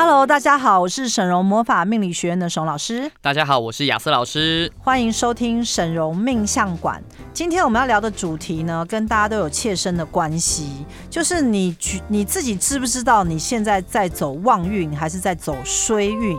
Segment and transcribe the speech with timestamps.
[0.00, 3.10] Hello，大家好，我是沈荣魔法命理学院的沈老师。
[3.20, 4.70] 大家好，我是雅思老师。
[4.78, 7.02] 欢迎收听沈荣命相馆。
[7.32, 11.76] 今天我们要聊的主题呢，跟大家都有切身的关系，就是你
[12.06, 16.38] 你自己知不知道你现在在走旺运，还是在走衰运？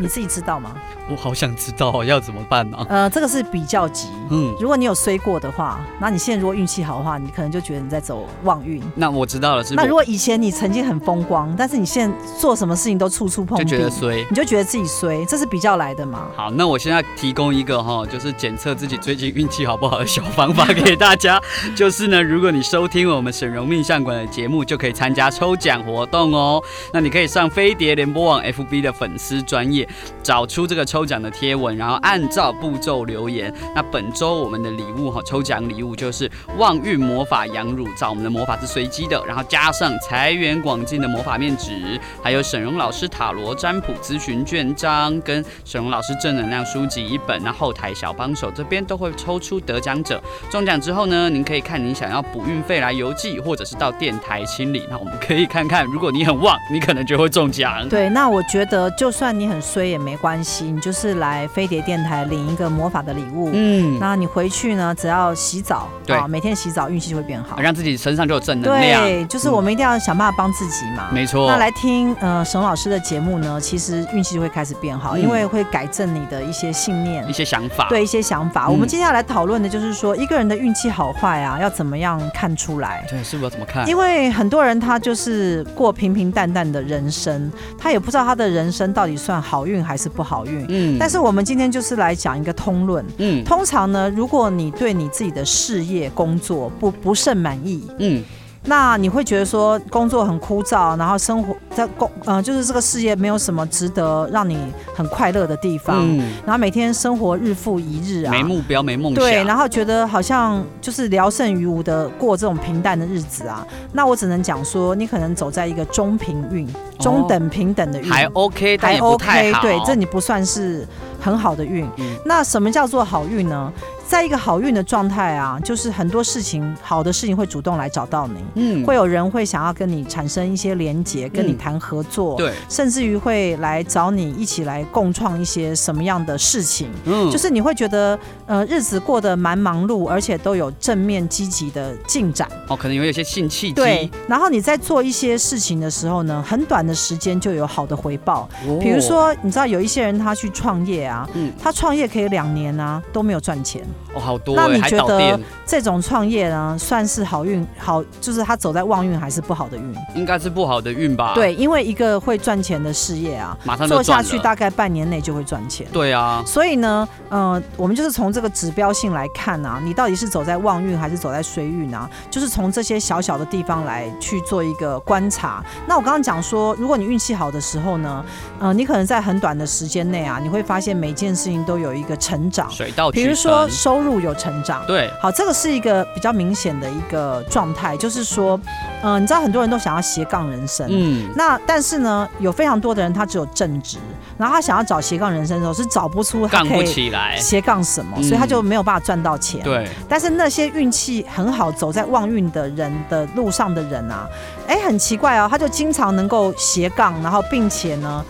[0.00, 0.74] 你自己知道吗？
[1.12, 2.86] 我好想知道要怎么办呢？
[2.88, 4.08] 呃，这个是比较急。
[4.30, 8.82] 嗯，如果你有衰过的话，那你现在如果运气好的话，你可能就觉得你在走旺运。
[8.94, 9.74] 那我知道了，是。
[9.74, 16.28] 那如果以前你曾经很风光，但是你现在做什么事情都处处碰壁，就觉得衰，你就觉得自己衰，这是比较来的嘛？
[16.34, 21.38] 好，那我现在提供一个哈，就是检测自己最近运气好不好的小方法给大家，
[21.76, 26.62] 就是呢，如果你收听我们沈荣命相馆的节目，就可以参加抽奖活动哦。
[26.90, 29.86] 那你可以上飞碟联播网 FB 的粉丝专业，
[30.22, 31.76] 找出这个抽抽奖的贴文。
[31.76, 33.52] 然后按照步骤留言。
[33.74, 47.42] 那本周我们的礼物哈，抽奖礼物就是旺运魔法羊乳皂，我们的魔法是随机的，然后加上财源广进的魔法面纸，还有沈荣老师塔罗占卜咨询卷章，跟沈荣老师正能量书籍一本。
[47.42, 50.22] 那后台小帮手这边都会抽出得奖者。
[50.50, 54.84] 中奖之后呢，您可以看您想要补运费来邮寄，或者是到电台清理。
[54.88, 57.88] 那我们可以看看，如果你很旺，你可能就会中奖。
[57.88, 69.00] 对，那我觉得就算你很衰也没关系，就是来飞碟电台领一个魔法的礼物，嗯，那你回去呢，只要洗澡，对，每天洗澡运气就会变好，让自己身上就有正能量。
[69.00, 71.46] 对，就是我们一定要想办法帮自己嘛，没错。
[71.46, 78.68] 那来听呃沈老师的节目呢，其实运气就会开始变好，因为会改正你的一些信念、一些想法，对，一些想法。
[78.68, 83.06] 我们接下来讨论的就是说，一个人的运气好坏啊，要怎么样看出来？
[83.08, 83.88] 对，是不是要怎么看？
[83.88, 90.66] 因为很多人他就是过平平淡淡的人生，他也不知道他的人生到底算好运还是不好运。
[90.72, 98.22] 嗯，但是我们今天就是来讲一个通论，嗯，通常呢，如果你对你自己的事业工作不不甚满意，嗯。
[98.64, 104.56] 那你会觉得说工作很枯燥，然后生活在工，嗯、呃，就是这个事业没有什么值得让你
[104.94, 116.68] 很快乐的地方，嗯，然后每天生活日复一日啊，没目标没梦想，对，然后觉得好像就是聊胜于无的过这种平淡的日子啊，那我只能讲说，你可能走在一个中平运，
[117.00, 120.86] 中等平等的运，还 OK，还 OK，对，这你不算是
[121.20, 123.72] 很好的运，嗯，那什么叫做好运呢？
[124.12, 148.46] 在一个好运的状态啊，就是很多事情，好的事情会主动来找到你，嗯，会有人会想要跟你产生一些连结，跟你谈合作，对，甚至于会来找你一起来共创一些什么样的事情，嗯，就是你会觉得，呃，日子过得蛮忙碌，而且都有正面积极的进展，哦，可能有一些新契机，对，然后你在做一些事情的时候呢，很短的时间就有好的回报，
[148.78, 153.82] 比如说，你知道有一些人他去创业啊，嗯，他创业可以两年啊都没有赚钱。
[154.14, 154.54] 哦，好多。
[154.54, 159.94] 那你觉得这种创业呢，算是好运好，就是他走在旺运还是不好的运？
[160.14, 161.32] 应该是不好的运吧。
[161.34, 165.86] 对，因为一个会赚钱的事业啊，马上做下去大概半年内就会赚钱。
[165.92, 166.42] 对啊。
[166.46, 172.08] 所以呢，呃，我们就是从这个指标性来看啊，你到底是走在旺运还是走在衰运啊？
[172.30, 175.64] 就是从这些小小的地方来去做一个观察。
[175.86, 178.22] 那我刚刚讲说，如果你运气好的时候呢，
[178.58, 183.24] 呃，你可能在很短的时间内啊，你会发现每件事情都有一个成长，水到渠成。
[183.24, 183.91] 比如说收。
[183.92, 188.58] 收入有成长，对，好，这个是一个比较明显的一个状态，就是说，
[189.02, 193.98] 嗯、呃，你知道很多人都想要斜杠人生，嗯，那但是呢，有非常多的人他只有正职，
[194.38, 199.86] 然后他想要找斜杠人生的时候是找不出他可以斜杠什么，所以他就没有办法赚到钱，对。
[200.08, 204.26] 但是那些运气很好走在旺运的人的路上的人啊，
[204.66, 208.24] 哎，很奇怪哦，他就经常能够斜杠，然后并且呢。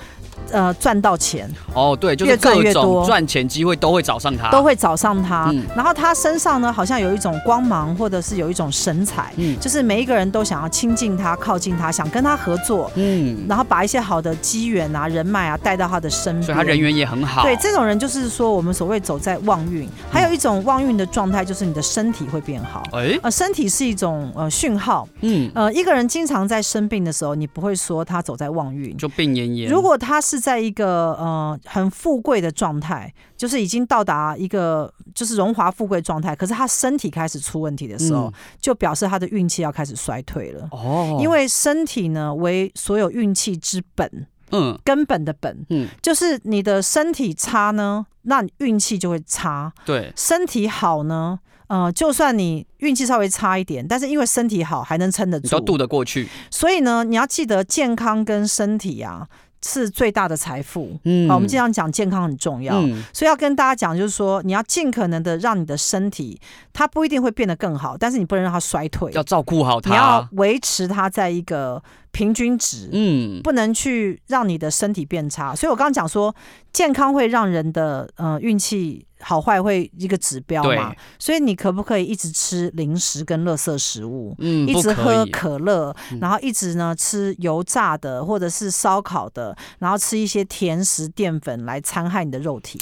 [0.53, 1.51] 呃，赚到钱。
[1.75, 5.51] 哦，对，就是各种赚钱机会都会找上他，都会找上他。
[5.53, 17.43] 嗯，然后他身上呢，好像有一种光芒，或者是有一种神采，嗯，就是每一个人都想要亲近他、靠近他，想跟他合作，嗯，然后把一些好的机缘啊、人脉啊带到他的身边，所以他人缘也很好。
[17.43, 19.89] 对，这种人就是说我们所谓走在旺运。
[20.11, 22.83] 还有一种旺运的状态，就是你的身体会变好。
[22.93, 29.69] 哎，呃，身体是一种呃讯号，嗯，呃，一个人经常在生病的时候，你不会说他走在旺运，就病恹恹。
[29.69, 40.69] 如果他是在一个呃很富贵的状态，就是已经到达一个就是荣华富贵状态，可是他身体开始出问题的时候，嗯、就表示他的运气要开始衰退了。
[40.73, 44.27] 哦，因为身体呢为所有运气之本。
[44.55, 49.73] 嗯，根本的本，嗯，就是你的身体差呢，那运气就会差。
[49.87, 51.39] 对，身体好呢，
[51.69, 56.29] 呃，就算你运气稍微差一点，但是因为身体好，还能撑得住，都渡得过去。
[56.51, 59.27] 所以呢，你要记得健康跟身体啊。
[59.65, 60.99] 是最大的财富。
[61.05, 66.41] 嗯，好，我们经常讲健康很重要，嗯，所以要跟大家讲，就是说你要尽可能的让你的身体，
[66.73, 75.55] 它不一定会变得更好，但是你不能让它衰退，要照顾好它，你要维持它在一个平均值，嗯，不能去让你的身体变差。
[75.55, 76.35] 所以我刚刚讲说，
[76.73, 79.07] 健康会让人的呃运气。
[79.23, 92.81] 好坏会一个指标嘛，所以你可不可以一直吃零食跟垃圾食物，嗯，一直喝可乐，然后一直呢吃油炸的或者是烧烤的，然后吃一些甜食淀粉来残害你的肉体？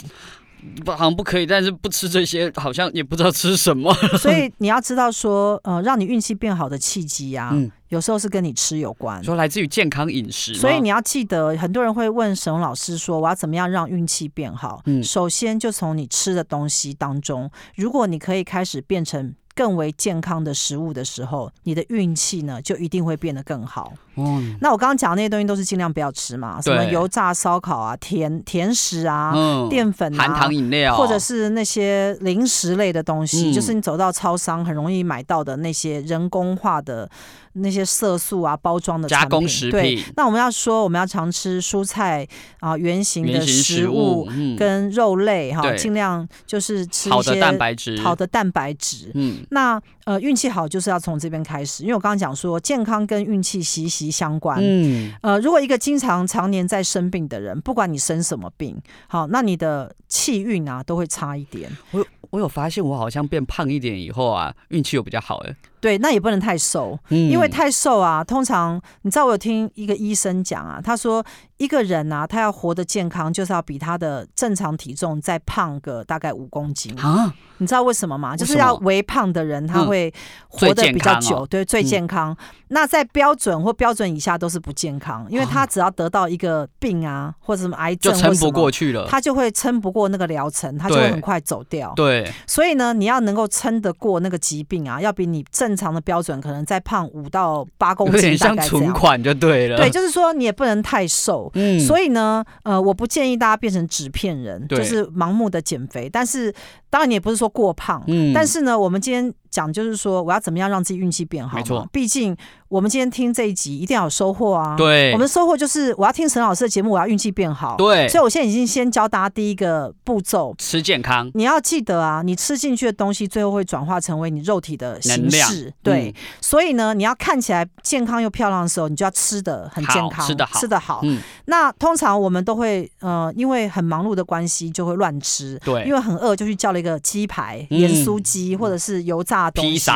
[0.85, 3.93] 不，好像不可以，但是不吃这些好像也不知道吃什么。
[4.19, 7.51] 所以你要知道说，呃，让你运气变好的契机啊。
[7.53, 23.93] 嗯有时候是跟你吃有关，说来自于健康饮食，所以你要记得，很多人会问沈老师说：“我要怎么样让运气变好？”嗯，首先就从你吃的东西当中，如果你可以开始变成更为健康的食物的时候，你的运气呢就一定会变得更好。
[24.17, 37.11] 嗯，那我刚刚讲那些东西都是尽量不要吃嘛，什么油炸烧烤啊、甜甜食啊、嗯、淀粉、啊、含糖饮料，或者是那些零食类的东西，嗯、就是你走到超商很容易买到的那些人工化的。
[37.55, 39.73] 那些色素啊，包装的加工食品。
[39.73, 42.27] 对，那我们要说，我们要常吃蔬菜
[42.61, 48.01] 啊，圆形的食物跟肉类哈，尽量就是吃一些好的蛋白质。
[48.01, 49.11] 好的蛋白质。
[49.15, 54.59] 嗯，那呃，运气好就是要从这边开始，因为我刚刚讲说，健康跟运气息息相关。
[54.61, 58.77] 嗯，呃，如果一个经常常年在生病的人，不管你生什么病，
[59.07, 61.71] 好，那你的气运啊都会差一点。
[61.93, 65.55] 我我有发现，我好像变胖一点以后啊，运气又比较好哎。
[65.81, 71.25] 对，那也不能太瘦，因为太瘦啊，通常你知道，我有听一个医生讲啊，他说。
[71.61, 77.35] 一个人啊，他要活得健康，就是要比他的正常体重再胖个大概五公斤啊！
[77.59, 78.35] 你知道为什么吗？
[78.35, 80.11] 就是要微胖的人，他会
[80.49, 82.35] 活得比较久，对，最健康。
[82.69, 91.93] 那在标准或标准以下都是不健康，因为他只要得到一个病啊，或者什么癌症，就撑不过去了，他就会撑不过那个疗程，他就会很快走掉。
[91.95, 99.77] 对，所以呢，你要能够撑得过那个疾病啊，要比你正常的标准可能再胖五到八公斤，有点像存款就对了。
[99.77, 101.50] 对，就是说你也不能太瘦。
[101.55, 106.09] 嗯，所以呢，呃，我不建议大家变成纸片人，就是盲目的减肥。
[106.11, 106.55] 但是，
[106.89, 109.33] 当然你也不是说过胖，嗯，但是呢，我们今天。
[109.51, 111.57] 讲就是说，我要怎么样让自己运气变好？
[111.57, 112.37] 没错，毕竟
[112.69, 114.77] 我们今天听这一集一定要有收获啊。
[114.77, 117.77] 对，我们的收获就是我要听沈老师的节目，我要运气变好。
[117.77, 121.31] 对，所以我现在已经先教大家第一个步骤：吃健康。
[121.35, 125.73] 你要记得啊，你吃进去的东西最后会转化成为你肉体的形式。
[125.83, 131.01] 对，嗯、所以呢，你要看起来健康又漂亮的时候，你就要吃的很健康，吃的好，吃的好。
[131.03, 135.59] 嗯，那通常我们都会呃，因为很忙碌的关系，就会乱吃。
[135.65, 139.89] 对，因为很饿，就去叫了一个鸡排、盐酥鸡，或者是油炸东西。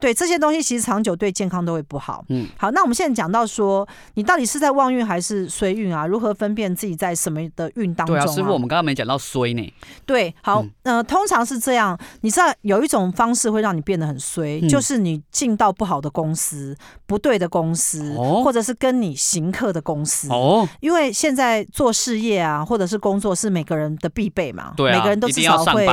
[0.00, 2.24] 对，这些东西其实长久对健康都会不好。
[2.30, 6.06] 嗯，好，那我们现在讲到说，你到底是在旺运还是衰运啊？
[6.06, 8.24] 如何分辨自己在什么的运当中啊？
[8.24, 9.74] 对啊，师傅，我们刚刚没讲到衰呢。
[10.06, 11.98] 对，好，呃，通常是这样。
[12.22, 16.74] 你知道有一种方式会让你变得很衰，嗯，就是你进到不好的公司、
[17.06, 20.28] 不对的公司，哦，或者是跟你行客的公司。
[20.30, 24.72] 哦，因为现在做事业啊，或者是工作是每个人的必备嘛。
[24.76, 25.86] 对啊，每个人都至少会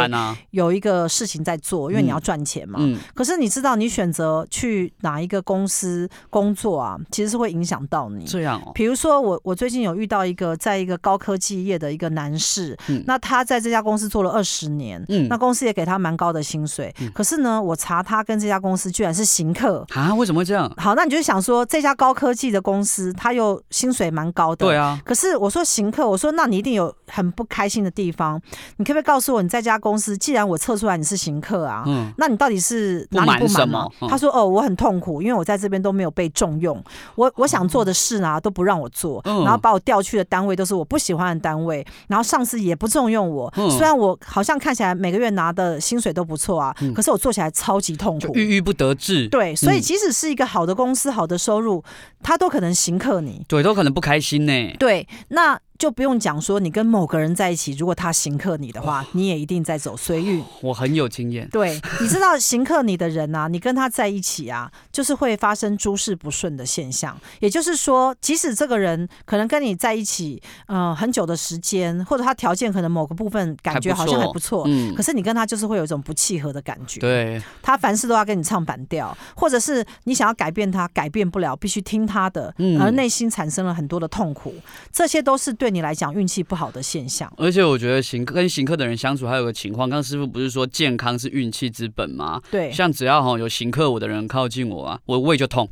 [0.51, 2.79] 有一个事情在做，因为你要赚钱嘛。
[2.81, 3.75] 嗯，可是你知道。
[3.75, 6.97] 你选择去哪一个公司工作啊？
[7.11, 8.23] 其实是会影响到你。
[8.23, 8.71] 这样哦。
[8.73, 20.13] 比如说我，我最近有遇到一个在一个高科技业的一个男士，嗯，那他在这家公司做了二十年，嗯，那公司也给他蛮高的薪水，嗯，可是呢，我查他跟这家公司居然是行客啊？
[20.13, 20.71] 为什么会这样？
[20.77, 24.97] 好，那你就想说，这家高科技的公司，他又薪水蛮高的，对啊。
[25.03, 28.41] 可是我说行客，我说那你一定有很不开心的地方，
[28.77, 33.87] 你可不可以告诉我，你在这家公司，既然我测出来你是行客啊，嗯，那你到底是哪里不满？
[34.01, 36.81] 嗯、他说：“哦，我很痛苦，因为我在这边都没有被重用，
[37.15, 43.51] 我我想做的事呢都不让我做，嗯、然后把我调去的单位都是我不喜欢的单位，然后上司也不重用我。
[43.57, 49.27] 嗯、虽然我好像看起来每个月拿的薪水都不错啊，嗯、可是我做起来超级痛苦，郁郁不得志。
[49.29, 51.83] 对，所以即使是一个好的公司、好的收入，
[52.21, 54.75] 他都可能行克你，对，都可能不开心呢。
[54.79, 60.43] 对，那。”就不用讲说，你跟某个人在一起，如果他行克你的话，你也一定在走衰运。
[60.63, 61.47] 我很有经验。
[61.49, 67.15] 对，你知道 行克你的人啊，你跟他在一起啊，就是会发生诸事不顺的现象。
[67.41, 77.01] 也就是说，即使这个人可能跟你在一起，呃，很久的时间，或者他条件可能某个部分感觉好像还不错，嗯，可是你跟他就是会有一种不契合的感觉。
[77.01, 84.55] 对，他凡事都要跟你唱反调，或者是你想要改变他，改变不了，必须听他的，而内心产生了很多的痛苦，
[84.89, 85.64] 这些都是对。
[85.65, 87.27] 对你来讲，运气不好的现象。
[87.37, 92.39] 而且我觉得行跟行客的人相处，还有个情况，刚刚师傅不是说健康是运气之本吗？
[92.51, 95.67] 对，像只要哈有行客我的人靠近我啊，我胃就痛。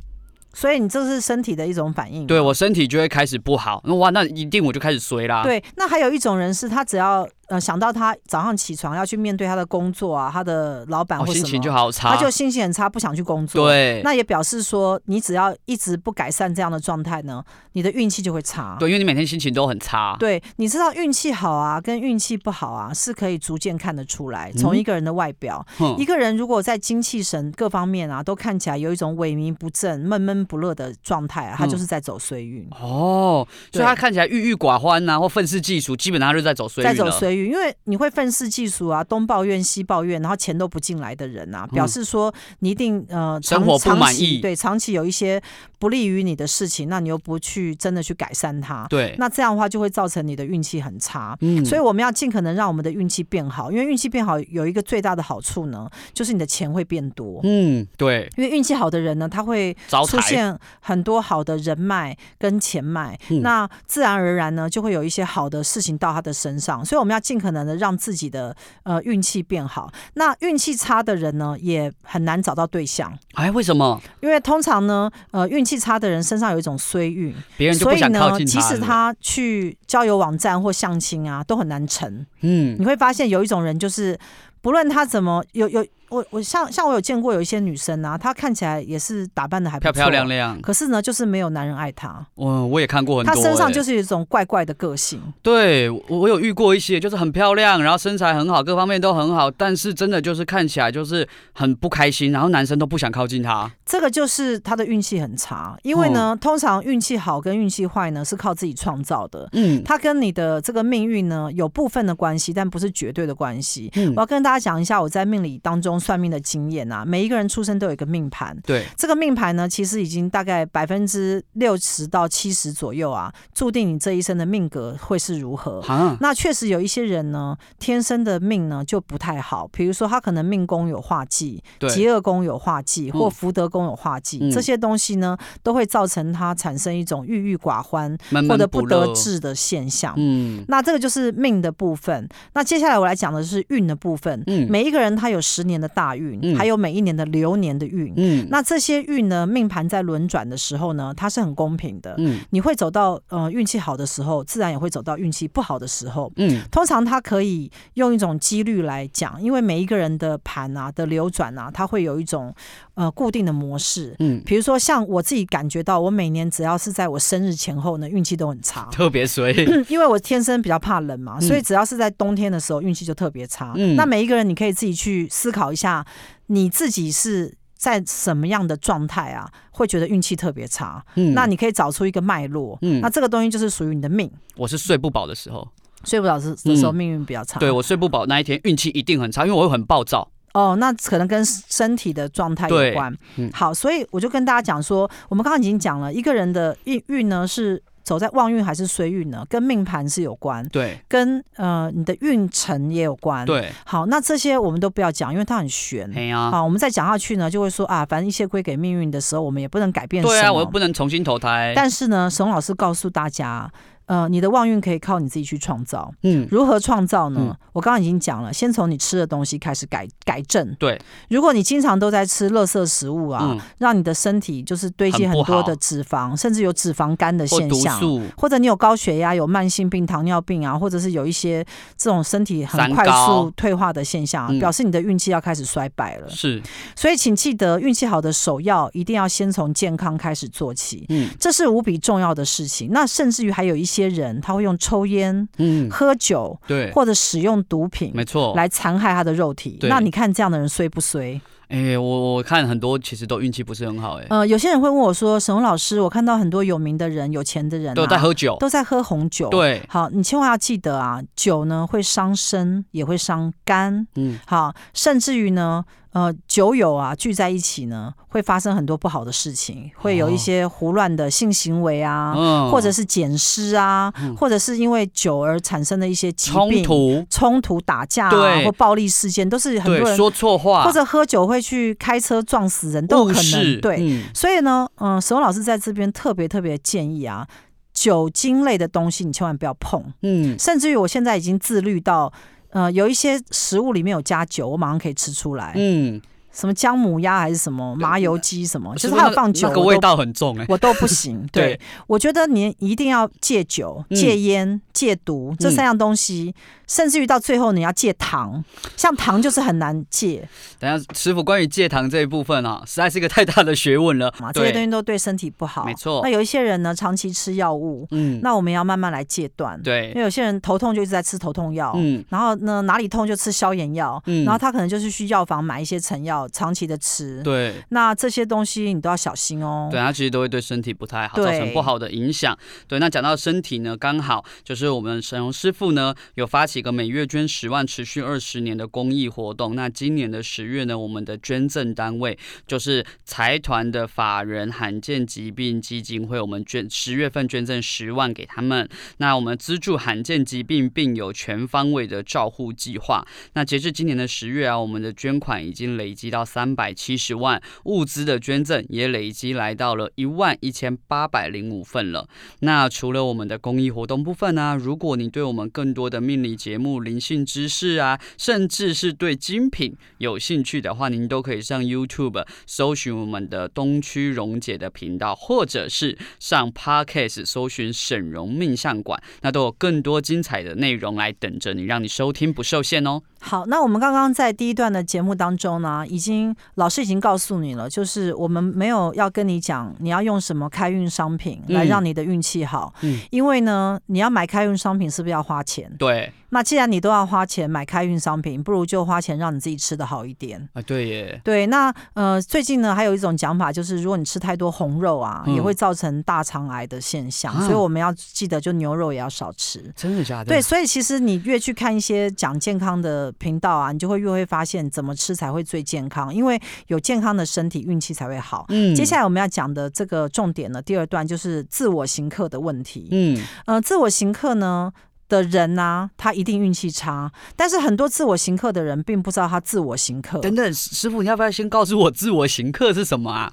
[0.52, 2.26] 所以你这是身体的一种反应。
[2.26, 5.44] 对，我身体就会开始不好，那哇，那一定我就开始衰啦。
[5.44, 7.28] 对，那还有一种人是他只要。
[7.54, 13.68] 呃，想到他早上起床要去面对他的工作啊，他的老板或什么，哦、心情就好差，他就心情很差，不想去工作。
[13.68, 17.42] 对，那也表示说，你只要一直不改善这样的状态呢，
[17.72, 18.76] 你的运气就会差。
[18.80, 20.16] 对，因为你每天心情都很差。
[20.18, 24.50] 对，你知道运气好啊，跟运气不好啊，是可以逐渐看得出来。
[24.52, 32.66] 从一个人的外表，嗯、一个人如果在精气神各方面啊，都看起来有一种萎靡不振、闷闷不乐的状态啊，他就是在走衰运。
[32.80, 36.90] 哦，所以他看起来郁郁寡欢啊，或愤世嫉俗，基本上就是在走衰运。
[36.90, 38.10] 在走衰运，因为你会。
[38.14, 45.42] 愤世嫉俗啊，东抱怨西抱怨，然后钱都不进来的人啊，表示说你一定呃生活不满意，对，长期有一些
[45.80, 51.36] 不利于你的事情，那你又不去真的去改善它，对，那这样的话就会造成你的运气很差。
[51.40, 57.40] 嗯，所以我们要尽可能让我们的运气变好，因为运气变好有一个最大的好处呢，就是你的钱会变多。
[57.42, 66.84] 嗯，对，因为运气好的人呢，他会出现很多好的人脉跟钱脉，嗯，那自然而然呢，就会有一些好的事情到他的身上。
[66.84, 73.10] 所以我们要尽可能的让自己的呃运气变好，那运气差的人呢，也很难找到对象。
[73.32, 73.98] 哎，为什么？
[74.20, 78.52] 因为通常呢，呃，运气差的人身上有一种衰运，别人就不想靠近他。
[78.52, 82.26] 所以呢，即使他去交友网站或相亲啊，都很难成。
[82.42, 84.18] 嗯，你会发现有一种人，就是
[84.60, 85.84] 不论他怎么有有。
[86.08, 92.24] 我我像像我有见过有一些女生啊，她看起来也是打扮的还，漂漂亮亮，可是呢，就是没有男人爱她。
[92.34, 95.20] 我我也看过很多，她身上就是有一种怪怪的个性。
[95.42, 103.70] 对，我我有遇过一些，就是很漂亮，然后身材很好，各方面都很好，但是真的就是看起来就是很不开心，然后男生都不想靠近她。
[103.84, 109.48] 这个就是她的运气很差，因为呢，通常运气好跟运气坏呢是靠自己创造的。
[109.52, 113.90] 嗯，它跟你的这个命运呢有部分的关系，但不是绝对的关系。
[113.94, 118.56] 嗯，我要跟大家讲一下我在命理当中算命的经验啊，每一个人出生都有一个命盘。
[118.64, 125.80] 对，这个命盘呢，其实已经大概百分之六十到七十左右啊，注定你这一生的命格会是如何。
[125.82, 138.16] 啊、那确实有一些人呢，天生的命呢就不太好，比如说他可能命宫有化忌，极恶宫有化忌，或福德宫有化忌，嗯、这些东西呢都会造成他产生一种郁郁寡欢
[138.48, 140.14] 或者不得志的现象。
[140.16, 142.28] 嗯，那这个就是命的部分。
[142.54, 144.42] 那接下来我来讲的是运的部分。
[144.46, 146.38] 嗯，每一个人他有十年的大运。
[146.42, 162.54] 嗯、还有每一年的流年的运，嗯，那这些运呢，命盘在轮转的时候呢，它是很公平的，嗯，你会走到呃运气好的时候，自然也会走到运气不好的时候，嗯，通常它可以用一种几率来讲，因为每一个人的盘啊的流转啊，它会有一种
[162.94, 169.52] 呃固定的模式，嗯，比如说像我自己感觉到，我每年只要是在我生日前后呢，运气都很差， 特别衰，
[169.88, 173.72] 因为我天生比较怕冷嘛，所以只要是在冬天的时候，运气就特别差。
[173.76, 176.06] 嗯，那每一个人你可以自己去思考一下。
[176.46, 179.50] 你自己是在什么样的状态啊？
[179.72, 181.04] 会觉得运气特别差？
[181.16, 182.78] 嗯，那你可以找出一个脉络。
[182.82, 184.30] 嗯，那这个东西就是属于你的命。
[184.56, 185.66] 我是睡不饱的时候，
[186.04, 187.58] 睡不饱的的时候命运比较差。
[187.58, 190.30] 嗯、对，我睡不饱那一天运气一定很差，因为我会很暴躁。
[190.52, 193.14] 哦，那可能跟身体的状态有关。
[193.36, 197.82] 嗯，好，所以我就跟大家讲说，我们刚刚已经讲了一个人的运运呢是。
[198.04, 199.44] 走在旺运还是衰运呢？
[199.48, 203.72] 跟命盘是有关，对，跟呃你的运程也有关，对。
[203.84, 206.08] 好，那这些我们都不要讲，因为它很玄。
[206.52, 210.32] 好，我们再讲下去呢，就会说啊，反正一切归给命运的时候，我们也不能改变什么。
[210.32, 211.72] 对啊，我又不能重新投胎。
[211.74, 213.72] 但是呢，沈老师告诉大家。
[214.06, 216.12] 呃，你的旺运可以靠你自己去创造。
[216.22, 217.40] 嗯，如何创造呢？
[217.40, 220.74] 嗯、我刚刚已经讲了，先从你吃的东西开始改改正。
[220.74, 231.64] 对，如果你经常都在吃垃圾食物啊，嗯、让你的身体就是堆积很多的脂肪，甚至有脂肪肝的现象，或，或者你有高血压、有慢性病、糖尿病啊，或者是有一些
[231.96, 236.28] 这种身体很快速退化的现象，表示你的运气要开始衰败了。
[236.28, 236.62] 是，
[236.94, 241.06] 所以请记得，运气好的首要一定要先从健康开始做起。
[241.08, 242.90] 嗯，这是无比重要的事情。
[242.92, 243.93] 那甚至于还有一些。
[243.94, 249.78] 些人他会用抽烟、嗯，喝酒，对，或者使用毒品，没错，来残害他的肉体。
[249.82, 251.40] 那你看这样的人衰不衰？
[251.68, 265.84] 哎、欸，我我看很多其实都运气不是很好、欸，哎，呃，有些人会问我说：“沈嵘老师，我看到很多有名的人、有钱的人、啊、都在喝酒，都在喝红酒。”对，好，你千万要记得啊，酒呢会伤身，也会伤肝，嗯，好，甚至于呢。
[266.14, 283.80] 呃，酒友啊聚在一起呢，会发生很多不好的事情，会有一些胡乱的性行为啊，哦、或者是捡尸啊、嗯，或者是因为酒而产生的一些疾病、冲突、冲突打架啊，或暴力事件，都是很多人说错话，或者喝酒会去开车撞死人，都有可能。
[283.80, 287.46] 对、嗯，所以呢，嗯、呃，沈老师在这边特别特别建议啊，
[287.92, 292.32] 酒精类的东西你千万不要碰，嗯，甚至于我现在已经自律到。
[292.70, 295.72] 呃，有一些食物里面有加酒，我马上可以吃出来。
[295.76, 296.20] 嗯。
[296.52, 301.44] 什么姜母鸭还是什么麻油鸡什么，就是它有放酒，那个味道很重哎、欸，我都不行。
[301.50, 306.54] 对，对我觉得你一定要戒酒、戒烟、戒毒、嗯、这三样东西，
[306.86, 308.64] 甚至于到最后你要戒糖，
[308.96, 310.48] 像糖就是很难戒。
[310.78, 314.32] 等下，师傅关于戒糖这一部分啊，实在是一个太大的学问了。
[314.52, 316.20] 这些东西都对身体不好，没错。
[316.22, 319.80] 那有一些人呢，长期吃药物，嗯，那我们要慢慢来戒断。
[319.82, 326.34] 对，因为有些人头痛就一直在吃头痛药，嗯，然后呢哪里痛就吃消炎药，嗯，然后他可能就是去药房买一些成药。
[326.52, 329.88] 长期的吃，对，那这些东西你都要小心哦。
[329.90, 332.56] 对，它其实都会对身体不太好，造成不好的影响。
[332.86, 339.74] 对，那讲到身体呢，刚好就是我们沈嵘师傅呢有发起一个每月捐十万、持续二十年的公益活动。
[339.74, 348.86] 那今年的十月呢，我们的捐赠单位就是财团的法人罕见疾病基金会，我们捐十月份捐赠十万给他们。
[349.16, 353.26] 那我们资助罕见疾病病友全方位的照护计划。
[353.54, 356.34] 那截至今年的十月啊，我们的捐款已经累积。
[356.34, 362.28] 到三百七十万，物资的捐赠也累积来到了一万一千八百零五份了。
[362.60, 383.20] 那除了我们的公益活动部分呢、如果你对我们更多的命理节目、灵性知识啊，甚至是对精品有兴趣的话，您都可以上 YouTube 搜寻我们的东区溶解的频道，或者是上 Podcast 搜寻沈容命相馆，那都有更多精彩的内容来等着你，让你收听不受限哦。
[383.46, 395.94] 好，那我们刚刚在第一段的节目当中呢，已经老师已经告诉你了，就是我们没有要跟你讲你要用什么开运商品来让你的运气好，嗯，因为呢，你要买开运商品是不是要花钱？
[395.98, 396.32] 对。
[396.50, 400.82] 那既然你都要花钱买开运商品，不如就花钱让你自己吃的好一点啊！
[400.82, 401.66] 对耶，对。
[401.66, 409.92] 那呃，最近呢，还有一种讲法，就是如果你吃太多红肉啊，嗯、也会造成大肠癌的现象，啊，所以我们要记得，就牛肉也要少吃。
[409.96, 410.50] 真的假的？
[410.50, 418.66] 对，所以其实你越去看一些讲健康的频道啊，你就会越会发现怎么吃才会最健康，因为有健康的身体，运气才会好。
[418.68, 418.94] 嗯。
[418.94, 423.08] 接下来我们要讲的这个重点呢，第二段就是自我行客的问题。
[423.10, 423.42] 嗯。
[423.66, 424.92] 呃，自我行客呢？
[425.26, 430.38] 的人呐、啊，他一定运气差，但是很多自我行客的人并不知道他自我行客。
[430.40, 433.52] 等等，师傅，你要不要先告诉我自我行客是什么啊？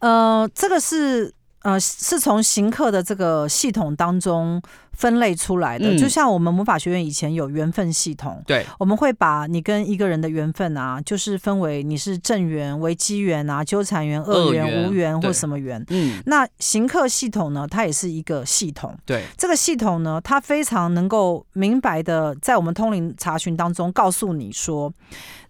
[0.00, 1.34] 呃，这个是。
[1.62, 15.84] 呃，是从行客的这个系统当中分类出来的，嗯，就像我们魔法学院以前有缘分系统，对，我们会把你跟一个人的缘分啊，就是分为你是正缘、为机缘啊、纠缠缘、恶缘、无缘或什么缘。
[15.88, 18.96] 嗯，那行客系统呢，它也是一个系统。
[19.04, 24.92] 对，这个系统呢，它非常能够明白的在我们通灵查询当中告诉你说，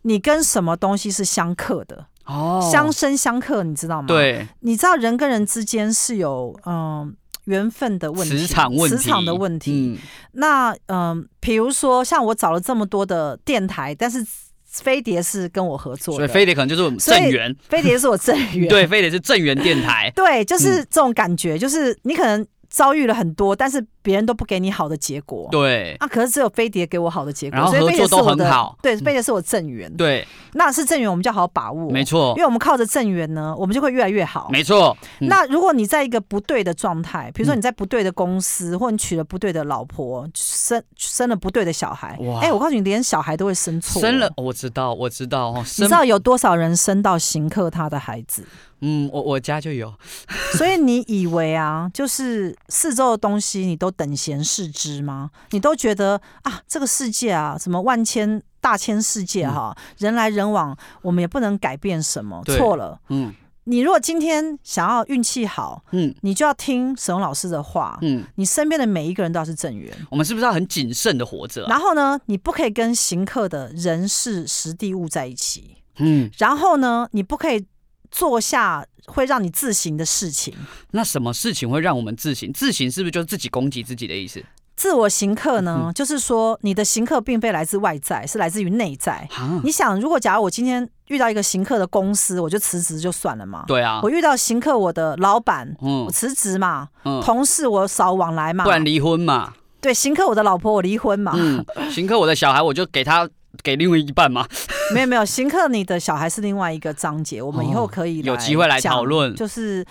[0.03, 2.07] 你跟什么东西是相克的。
[2.29, 4.07] 哦，相生相克，你知道吗？
[4.07, 7.13] 对，你知道人跟人之间是有嗯
[7.45, 9.99] 缘分的问题，磁场问题，磁场的问题。
[9.99, 14.25] 嗯、那嗯，比如说像我找了这么多的电台，但是
[14.71, 23.85] 飞碟是跟我合作的，所以飞碟可能就是我们正缘， 飞碟是我正缘，对，飞碟是正缘电台，对，就是这种感觉，嗯、就是你可能遭遇了很多，但是。
[24.01, 25.95] 别人都不给你好的结果，对。
[26.01, 34.97] 啊，可是只有飞碟给我好的结果，然后合作都很好，对，飞碟是我正缘，对，那是正缘，我们就好好把握，没错，因为我们靠着正缘呢，我们就会越来越好，没错。
[35.21, 48.43] 嗯、那如果你在一个不对的状态，比如说你在不对的公司，嗯、或你娶了不对的老婆，生生了不对的小孩，哇，哎、欸，我告诉你，连小孩都会生错，生了，我知道，我知道哦，你知道有多少人生到刑克他的孩子？
[48.81, 49.93] 嗯，我我家就有，
[50.57, 55.31] 所以你以为啊，就是四周的东西你都等闲视之吗？
[55.51, 62.43] 你都觉得啊，这个世界啊，什么万千大千世界哈、啊嗯，人来人往，我们也不能改变什么。
[62.45, 69.93] 错了，嗯，你如果今天想要运气好，嗯，你就要听沈嵘老师的话，嗯，你身边的每一个人都要是正缘。
[70.11, 71.69] 我们是不是要很谨慎的活着、啊？
[71.69, 77.67] 然后呢，你不可以跟行客的人事实地物在一起，嗯，然后呢，你不可以。
[78.11, 80.55] 做下会让你自省的事情。
[80.93, 82.53] 那什么事情会让我们自省？
[82.53, 84.43] 自省是不是就是自己攻击自己的意思？
[84.77, 89.29] 自我行客呢，嗯、就是说你的行客并非来自外在，是来自于内在。
[89.33, 93.65] 啊、你想，如果假如我今天遇到一个行客的公司，我就辞职就算了嘛。
[93.67, 93.99] 对啊。
[94.05, 96.91] 我遇到行客我的老板，嗯、我辞职嘛。
[97.05, 98.63] 嗯、同事我少往来嘛。
[98.63, 99.53] 不然离婚嘛。
[99.81, 101.33] 对，行客我的老婆我离婚嘛。
[101.35, 101.65] 嗯。
[101.91, 103.29] 行客我的小孩我就给他
[103.63, 104.47] 给另外一半吗。
[104.95, 109.85] 没 有没有，刑克你的小孩是另外一个章节，我们以后可以、哦、有机会来讨论，就是。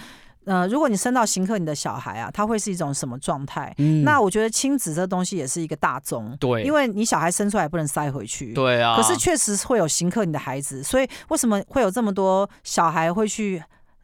[0.46, 3.76] 呃，如果你生到行客你的小孩啊，他会是一种什么状态？
[3.80, 8.96] 嗯，那我觉得亲子这东西也是一个大宗，对，因为你小孩生出来不能塞回去，对啊。
[8.96, 13.62] 可是确实会有行客你的孩子，所以为什么会有这么多小孩会去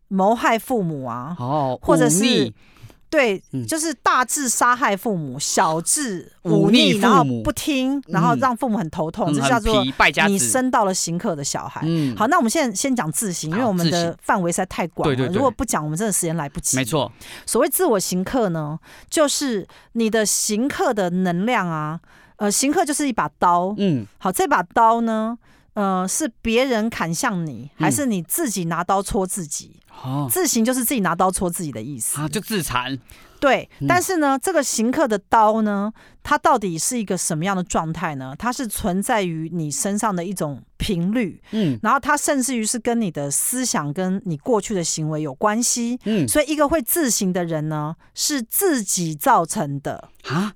[0.10, 1.34] 谋害父母啊？
[1.39, 2.52] 哦，或者是。
[3.13, 9.86] 对，就是大致杀害父母，小至忤逆，然后不听，然后让父母很头痛，这叫做
[10.28, 11.82] 你生到了刑克的小孩。
[12.17, 15.28] 好，那我们现在先讲自刑，因为我们的范围实在太广了。
[15.28, 16.76] 如果不讲，我们真的时间来不及。
[16.76, 17.12] 没错，
[17.45, 18.80] 所谓自我刑克呢，
[19.12, 21.99] 就是你的刑克的能量啊，
[22.38, 23.76] 呃，刑克就是一把刀。
[23.78, 25.38] 嗯，好，这把刀呢，
[25.73, 29.79] 呃，是别人砍向你，还是你自己拿刀戳自己？
[30.03, 32.97] 哦，自行就是自己拿刀戳自己的意思啊，就自残。
[33.39, 35.91] 对，但是呢，嗯、这个行客的刀呢，
[36.23, 38.33] 它到底是一个什么样的状态呢？
[38.39, 50.53] 它是存在于你身上的一种频率，嗯，然后它甚至于是跟你的思想跟你过去的行为有关系，嗯，所以一个会自行的人呢，是自己造成的啊，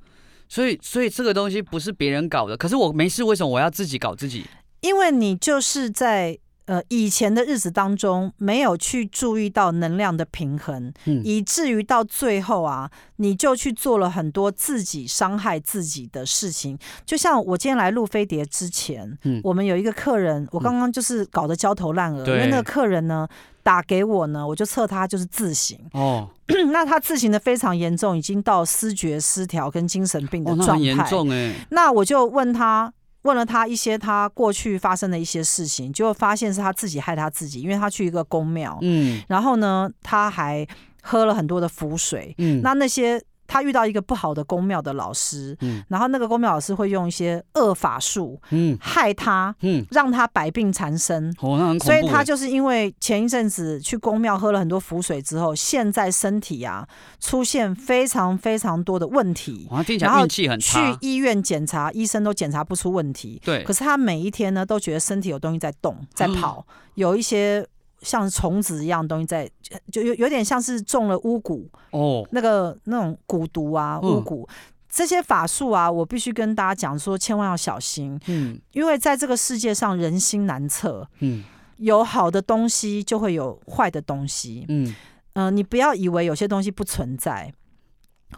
[0.48, 4.46] 所以所以这个东西不是别人搞的，可是我没事，为什么我要自己搞自己？
[4.82, 6.40] 因为你就是在。
[6.68, 16.78] 呃，以前的日子当中没有去注意到能量的平衡，嗯，以至于到最后啊，你就去做了很多自己伤害自己的事情。
[17.06, 23.26] 就像我今天来录飞碟之前，嗯，我们有一个客人，我刚刚就是搞得焦头烂额，嗯，因为那个客人呢
[23.64, 26.28] 打给我呢，我就测他就是自行哦，
[26.74, 32.92] 那他自行的非常严重，已经到思觉失调跟精神病的状态，哦，那很严重欸，那我就问他。
[33.28, 40.66] 问了他一些他过去发生的一些事情，就发现是他自己害他自己，因为他去一个宫庙，嗯，然后呢，他还
[41.02, 43.22] 喝了很多的符水，嗯，那那些。
[43.48, 56.88] 他遇到一个不好的宫庙的老师，嗯，然后那个宫庙老师会用一些恶法术，嗯，害他，嗯，让他百病缠身，哦，所以他就是因为前一阵子去宫庙喝了很多符水之后，现在身体啊
[57.20, 60.80] 出现非常非常多的问题，哇，听起来运气很差。
[60.80, 67.66] 然后去医院检查，医生都检查不出问题，对，可是他每一天呢都觉得身体有东西在动，在跑，嗯，有一些。
[68.02, 69.50] 像虫子一样的东西在，
[69.92, 74.48] 就有有点像是中了巫蛊哦，那个那种蛊毒啊，巫蛊、嗯、
[74.90, 81.44] 这些法术啊，我必须跟大家讲说，千万要小心，嗯，因为在这个世界上人心难测，嗯，
[81.78, 84.94] 有好的东西就会有坏的东西，嗯
[85.34, 87.54] 嗯、呃，你不要以为有些东西不存在。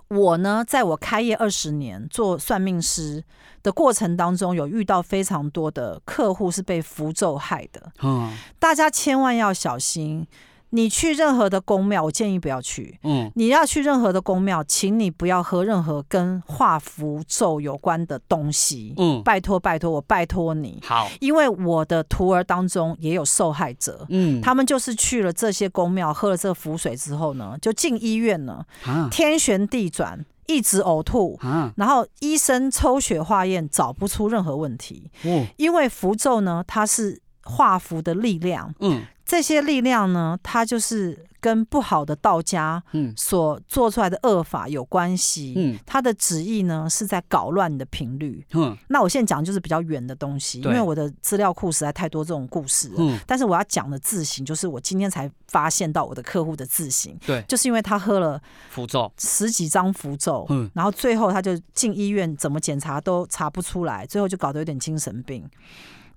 [0.10, 3.24] 我呢，在我开业二十年做算命师
[3.64, 7.92] 的过程当中，有遇到非常多的客户是被符咒害的。
[8.02, 10.28] 嗯，大家千万要小心。
[10.72, 13.00] 你去任何的宫庙，我建议不要去。
[13.04, 18.94] 嗯，你要去任何的宫庙，请你不要喝任何跟画符咒有关的东西。
[18.98, 20.80] 嗯，拜托拜托，我拜托你。
[20.86, 24.06] 好，因为我的徒儿当中也有受害者。
[24.10, 28.66] 嗯，他们就是去了这些宫庙，喝了这个符水之后呢，就进医院了。
[28.86, 31.38] 啊，天旋地转，一直呕吐。
[31.42, 35.10] 啊，然后医生抽血化验，找不出任何问题。
[35.24, 38.72] 嗯，因为符咒呢，它是画符的力量。
[38.82, 39.04] 嗯。
[39.30, 42.84] 这些力量呢，它就是跟不好的道家
[43.16, 45.54] 所做出来的恶法有关系。
[45.56, 48.44] 嗯，它的旨意呢是在搞乱你的频率。
[48.56, 52.92] 嗯，那我现在讲的就是比较远的东西，因为我的资料库实在太多这种故事。
[52.98, 57.16] 嗯，但是我要讲的字形，就是我今天才发现到我的客户的字形。
[57.28, 65.48] 对，就是因为他喝了符咒十几张符咒，嗯，然后最后他就进医院，怎么检查都查不出来，最后就搞得有点精神病。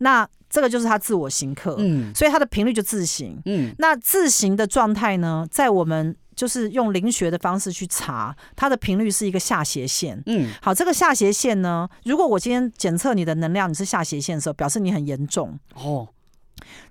[0.03, 15.59] 那这个就是他自我行客，嗯，所以他的频率就自行，嗯，那自行的状态呢，在我们就是用灵学的方式去查，它的频率是一个下斜线，嗯，好，这个下斜线呢，如果我今天检测你的能量你是下斜线的时候，表示你很严重。
[15.75, 16.09] 哦，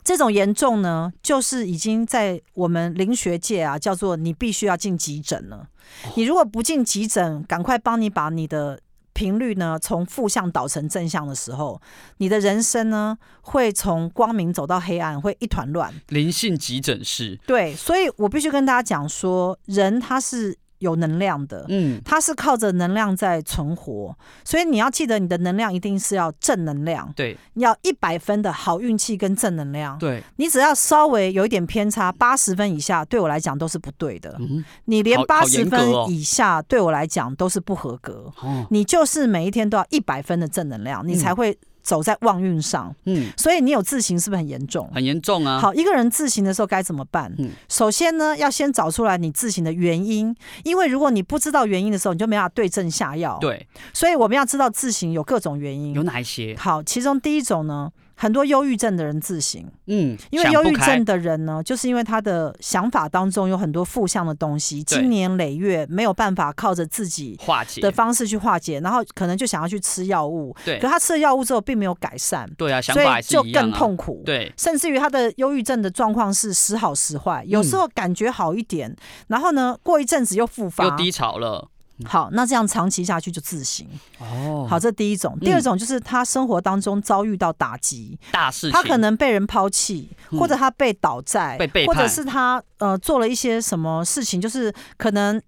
[0.04, 5.67] 这种严重呢，就是已经在我们灵学界啊，叫做你必须要进急诊了，
[6.15, 8.80] 你如果不进急诊，赶快帮你把你的。
[9.21, 11.79] 频率呢，从负向导成正向的时候，
[12.17, 15.93] 你的人生呢，会从光明走到黑暗，会一团乱。
[16.07, 17.39] 灵性急诊室。
[17.45, 41.57] 对，所以我必须跟大家讲说，人他是有能量的，嗯，它是靠着能量在存活，所以你要记得你的能量一定是要正能量，对，要一百分的好运气跟正能量，对，你只要稍微有一点偏差，八十分以下对我来讲都是不对的，嗯，你连八十分以下对我来讲都是不合格，哦，你就是每一天都要一百分的正能量，你才会。
[41.81, 44.89] 走在旺运上，嗯，所以你有自行是不是很严重？
[44.93, 45.59] 很严重啊！
[45.59, 47.33] 好，一个人自行的时候该怎么办？
[47.37, 53.37] 嗯，首先呢，要先找出来你自行的原因，因为如果你不知道原因的时候，你就没法对症下药。
[53.41, 56.55] 对，所以我们要知道自行有各种原因，有哪一些？
[56.57, 57.91] 好，其中第一种呢。
[58.21, 67.81] 很多忧郁症的人自行，嗯，因为忧郁症的人呢，就是因为他的想法当中有很多负向的东西，经年累月没有办法靠着自己化解。
[67.81, 78.95] 的方式去化解，然后可能就想要去吃药物，对，可他吃了药物之后并没有改善，对啊，所以就更痛苦，对，甚至于他的忧郁症的状况是时好时坏，有时候感觉好一点，
[79.29, 81.69] 然后呢，过一阵子又复发，又低潮了。
[82.06, 83.88] 好，那这样长期下去就自行。
[84.19, 84.65] 哦。
[84.69, 95.41] 好，这第一种，第二种就是他生活当中遭遇到打击，大事情，他可能被人抛弃，或者他被倒债，被背叛，或者是他呃做了一些什么事情，就是可能。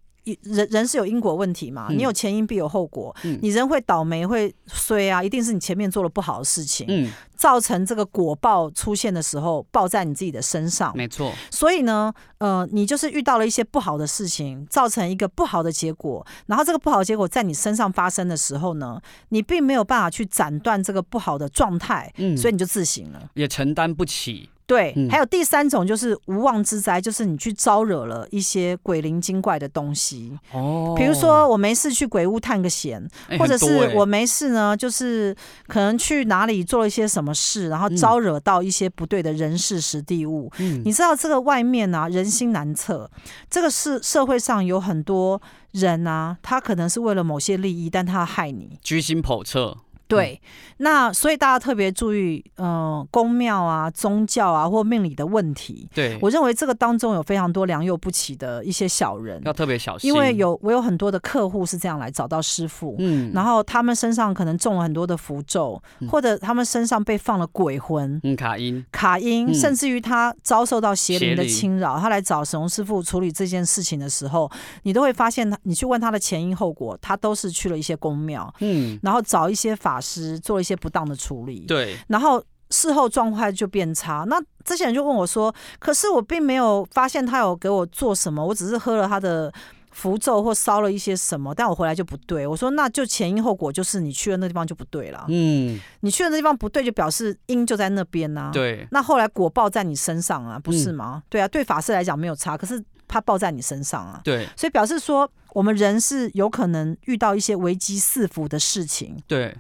[0.43, 1.87] 人人是有因果问题嘛？
[1.89, 10.95] 你有前因必有后果，嗯、你人会倒霉会衰啊，一定是你前面做了不好的事情，嗯、造成这个果报出现的时候报在你自己的身上。
[10.95, 11.31] 没错。
[11.51, 24.49] 所以呢，呃，你就是遇到了一些不好的事情，造成一个不好的结果，然后这个不好的结果在你身上发生的时候呢，你并没有办法去斩断这个不好的状态，嗯、所以你就自行了，也承担不起。
[24.65, 30.31] 对，还有第三种就是无妄之灾，就是你去招惹了一些鬼灵精怪的东西。
[30.53, 33.05] 哦，比如说我没事去鬼屋探个险，
[33.37, 35.35] 或者是我没事呢，就是
[35.67, 40.51] 可能去哪里做了一些什么事，然后招惹到一些不对的人事时地物。
[40.59, 43.09] 嗯，你知道这个外面啊，人心难测，
[43.49, 49.77] 这个是社会上有很多人啊，他可能是为了某些利益，但他要害你，居心叵测。
[50.15, 50.41] 对，
[50.77, 55.87] 那所以大家特别注意，嗯、呃，宫庙啊、宗教啊或命理的问题。
[55.93, 60.07] 对，我认为这个当中有非常多良莠不齐的一些小人，要特别小心。
[60.07, 74.51] 因为有我有很多的客户是这样来找到师傅，嗯，然后他们身上可能中了很多的符咒，嗯、或者他们身上被放了鬼魂，嗯，卡因，卡因，嗯、甚至于他遭受到邪灵的侵扰，他来找沈龙师傅处理这件事情的时候，
[74.83, 80.02] 你都会发现他，你去问他的前因后果，他都是去了一些宫庙，嗯，然后找一些法。
[80.03, 84.25] 师做了一些不当的处理，对，然后事后状况就变差。
[84.27, 84.35] 那
[84.65, 89.53] 这些人就问我说：“可是我并没有发现他有给我做什么，我只是喝了他的
[89.91, 95.25] 符咒或烧了一些什么，但我回来就不对。”我说：“那就前因后果，就是你去了那地方就不对了。
[95.27, 98.49] 嗯，你去了那地方不对，就表示因就在那边呐。
[98.51, 101.21] 对，那后来果报在你身上啊，不是吗？
[101.23, 104.19] 嗯、对啊，对法师来讲没有差，可是他报在你身上啊。
[104.23, 109.21] 对，所以表示说我们人是有可能遇到一些危机四伏的事情。
[109.27, 109.55] 对。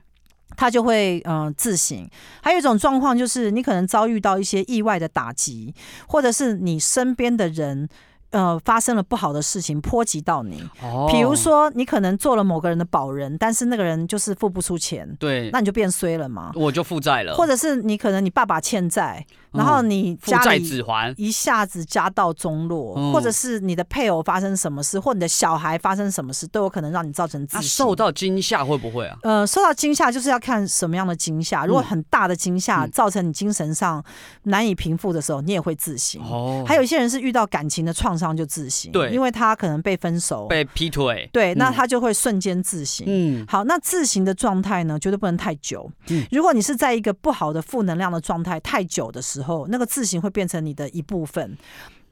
[0.55, 2.09] 他就会嗯、自省，
[2.41, 5.73] 还有一种状况就是你可能遭遇到一些意外的打击，
[6.07, 7.89] 或者是你身边的人。
[8.33, 10.61] 呃，发生了不好的事情，波及到你。
[10.81, 16.51] 哦，比如说你可能做了某个人的保人，但是那个人就是付不出钱，对，那你就变衰了嘛。
[16.55, 17.35] 我就负债了。
[17.35, 20.83] 或者是你可能你爸爸欠债，然后你家里
[21.15, 27.61] 一下子家道中落，或者是你的配偶发生什么事，或你的小孩发生什么事，都有可能让你造成自杀。
[27.61, 29.15] 受到惊吓会不会啊？
[29.21, 31.67] 呃，受到惊吓就是要看什么样的惊吓。
[31.67, 34.03] 如果很大的惊吓造成你精神上
[34.45, 36.19] 难以平复的时候，你也会自省。
[36.23, 38.22] 哦，还有一些人是遇到感情的创伤。
[38.23, 43.05] 上就自行，对，因为他可能被分手、被劈腿，对，那他就会瞬间自行。
[43.09, 45.91] 嗯，好，那自行的状态呢，绝对不能太久。
[46.07, 51.57] 嗯，如果你是在一个不好的负能量的状态太久的时候，那个自行会变成你的一部分。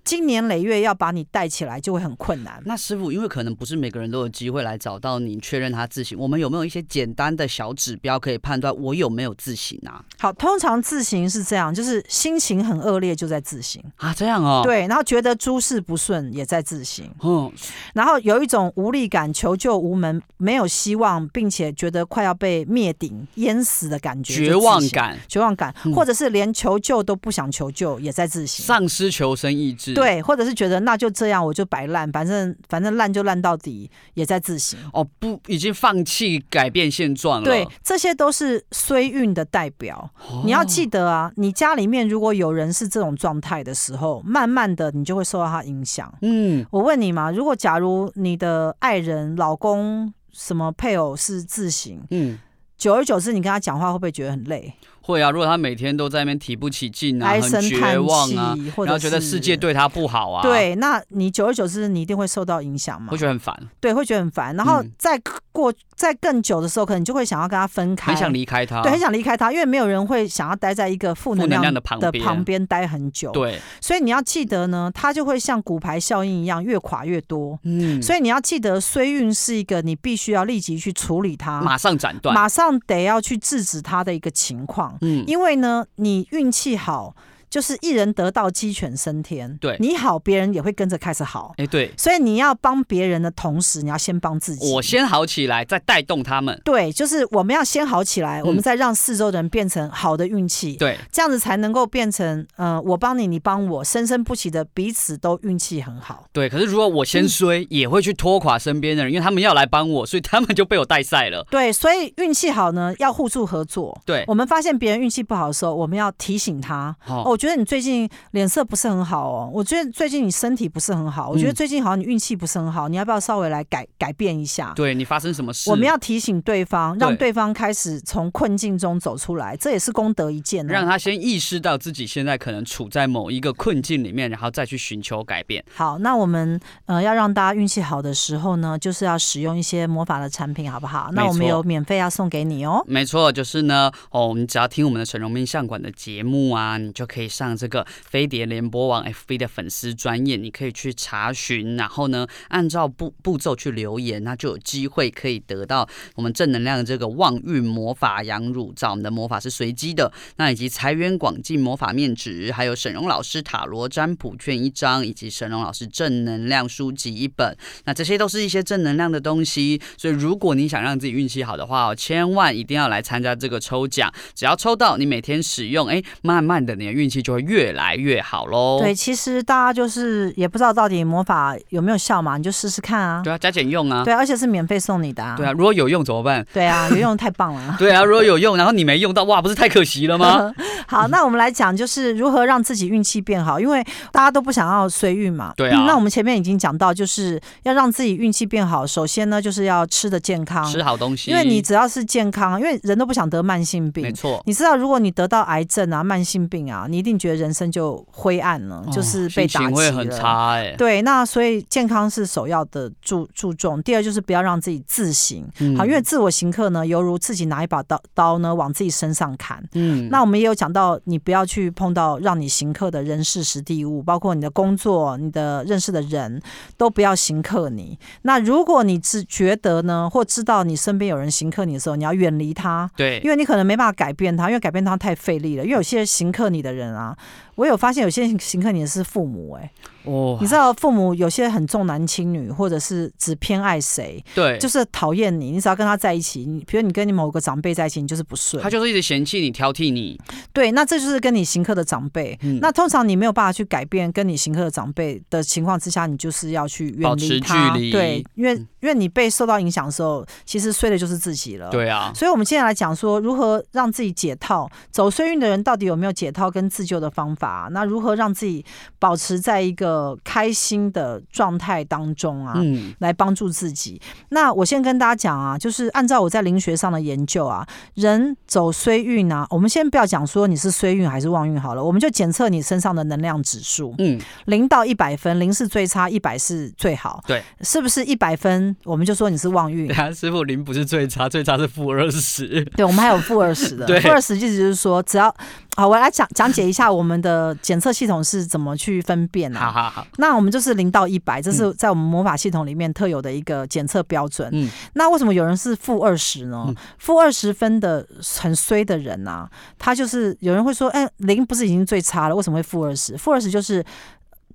[0.03, 2.61] 经年累月要把你带起来就会很困难。
[2.65, 10.03] 那师傅，因为可能不是每个人都有机会来找到你确认他自行，我们有没有一些简单的小指标可以判断我有没有自行啊？
[10.19, 14.61] 好，通常自行是这样，就是心情很恶劣就在自行啊，这样哦。
[14.63, 17.09] 对，然后觉得诸事不顺也在自行。
[17.21, 17.51] 嗯，
[17.93, 29.90] 然后有一种无力感、求救无门、没有希望，并且觉得快要被灭顶、淹死的感觉，绝望感、绝望感，或者是连求救都不想求救，也在自行，丧失求生意志。
[29.93, 34.79] 对，或者是觉得那就这样，我就摆烂，反正反正烂就烂到底，也在自省。
[34.93, 37.45] 哦，不，已经放弃改变现状了。
[37.45, 40.09] 对，这些都是衰运的代表。
[40.29, 46.13] 哦、你要记得啊，你家里面如果有人是这种状态的时候，慢慢的你就会受到他影响。
[46.21, 52.39] 嗯，我问你嘛，如果假如你的爱人、老公、什么配偶是自省，嗯，
[52.77, 54.73] 久而久之，你跟他讲话会不会觉得很累？
[55.11, 65.21] 会啊，如果他每天都在那边提不起劲啊，很绝望啊，然后觉得世界对他不好啊，对，那你久而久之，你一定会受到影响嘛，会觉得很烦，对，会觉得很烦，然后再
[65.51, 87.15] 过再更久的时候，可能你就会想要跟他分开，很想离开他，对，很想离开他，因为没有人会想要待在一个负能量的旁边待很久，对，所以你要记得呢，他就会像骨牌效应一样，越垮越多，嗯，所以你要记得衰运是一个你必须要立即去处理它，马上斩断，马上得要去制止它的一个情况，嗯，因为呢，你运气好。
[87.51, 89.55] 就是一人得道，鸡犬升天。
[89.57, 91.53] 对，你好，别人也会跟着开始好。
[91.57, 94.71] 哎，对，所以你要帮别人的同时，你要先帮自己。
[94.71, 96.59] 我先好起来，再带动他们。
[96.63, 100.77] 对，就是我们要先好起来，嗯、我们再让四周的人变成好的运气。
[100.77, 106.25] 对，这样子才能够变成，呃，我帮你，你帮我，生生不息的彼此都运气很好。
[106.31, 111.45] 对，可是如果我先衰，嗯、也会去拖垮身边的人，因为他们要来帮我，所以他们就被我带赛了。
[111.51, 113.99] 对，所以运气好呢，要互助合作。
[114.05, 116.95] 对，我们发现别人运气不好的时候，我们要提醒他。
[117.07, 118.07] 哦，我觉得你最近。
[118.31, 124.73] 脸色不是很好哦，我觉得最近你身体不是很好，我觉得最近好像你运气不是很好，你要不要稍微来改改变一下？
[124.75, 125.69] 对，你发生什么事？
[125.71, 130.65] 我们要提醒对方，让对方开始从困境中走出来，这也是功德一件。
[130.67, 135.63] 让他先意识到自己现在可能处在某一个困境里面，然后再去寻求改变。
[135.75, 141.09] 好，那我们呃要让大家运气好的时候呢，就是要使用一些魔法的产品，好不好？
[141.13, 142.83] 那我们有免费要送给你哦。
[142.87, 158.91] 没错，就是呢哦，你只要听我们的沈嵘命相馆的节目啊，你就可以上这个飞碟联播网 FB 的粉丝专页，你可以去查询，然后呢，按照步步骤去留言，那就有机会可以得到我们正能量的这个旺运魔法羊乳皂。
[158.91, 167.57] 我们的魔法是随机的，那以及财源广进魔法面纸，还有沈荣老师塔罗占卜券一张，以及沈荣老师正能量书籍一本。
[167.85, 174.11] 那这些都是一些正能量的东西，所以如果你想让自己运气好的话，千万一定要来参加这个抽奖。
[174.35, 178.79] 只要抽到，你每天使用，哎，慢慢的你的运气就会越来越好喽。
[178.81, 183.21] 对，其实大家就是也不知道到底魔法有没有效嘛，你就试试看啊。
[183.23, 184.03] 对啊，加减用啊。
[184.03, 185.35] 对，而且是免费送你的啊。
[185.37, 186.45] 对啊，如果有用怎么办？
[186.53, 187.75] 对啊，有用太棒了。
[187.79, 190.51] 对啊，如果有用，然后你没用到，哇，不是太可惜了吗？
[190.87, 195.53] 好，那我们来讲，就是如何让自己运气变好，因为大家都不想要随运嘛。
[195.55, 195.85] 对啊、嗯。
[195.85, 201.29] 那我们前面已经讲到，就是要让自己运气变好，首先呢，就是要吃的健康，吃好东西。
[201.29, 204.01] 因为你只要是健康，因为人都不想得慢性病。
[204.01, 204.41] 没错。
[204.47, 209.47] 你知道，如果你得到癌症啊、慢性病啊，你一定觉得人生就灰暗了，哦、就是被。
[209.51, 213.83] 心情会很差哎，对，那所以健康是首要的注注重。
[213.83, 219.61] 第二就是不要让自己自行，嗯、好，因为自我行客呢，犹如自己拿一把刀刀呢往自己身上砍。
[219.73, 226.41] 嗯，那我们也有讲到，你不要去碰到让你行客的人事实地物，包括你的工作、你的认识的人
[226.77, 227.97] 都不要行克你。
[228.23, 232.89] 那如果你只觉得呢，或知道你身边有人行克你的时候，你要远离他。
[232.95, 235.63] 对，因为你可能没办法改变他，因为改变他太费力了。
[235.63, 237.15] 因为有些行克你的人啊。
[237.55, 239.71] 我有发现，有些行客你的是父母、欸，哎，
[240.05, 250.19] 哦，你知道父母有些很重男轻女，或者是只偏爱谁，对，就是讨厌你，你只要跟他在一起，你比如你跟你某个长辈在一起，你就是不顺，他就是一直嫌弃你、挑剔你，
[250.53, 252.37] 对，那这就是跟你行客的长辈。
[252.41, 262.11] 嗯、那通常你没有办法去改变跟你行客的长辈的情况之下，你就是要去远离他，保持距离，对，因为因为你被受到影响的时候，其实衰的就是自己了，对啊。
[262.15, 267.50] 所以我们现在来讲说，如何让自己解套，走衰运的人到底有没有解套跟自救的方法？
[267.71, 268.63] 那如何让自己
[268.99, 274.01] 保持在一个开心的状态当中啊，嗯，来帮助自己。
[274.29, 289.91] 那我先跟大家讲啊，就是按照我在灵学上的研究啊，人走衰运啊，我们先不要讲说你是衰运还是旺运好了，我们就检测你身上的能量指数，嗯，零到一百分，零是最差，一百是最好，对，是不是一百分我们就说你是旺运？
[289.93, 295.33] 啊师傅，零不是最差，最差是负二十，对，我们还有负二十的， 负二十意思就是说只要。
[295.77, 297.30] 好，我来讲讲解一下我们的
[297.61, 299.71] 检测系统是怎么去分辨啊。
[299.71, 304.49] 好好好，那我们就是零到一百，这是在我们魔法系统里面特有的一个检测标准。
[304.51, 306.73] 嗯，那为什么有人是负二十呢？
[306.97, 308.07] 负二十分的
[308.39, 313.17] 很衰的人啊，他就是有人会说，哎，零不是已经最差了，为什么会负二十？
[313.17, 313.83] 负二十就是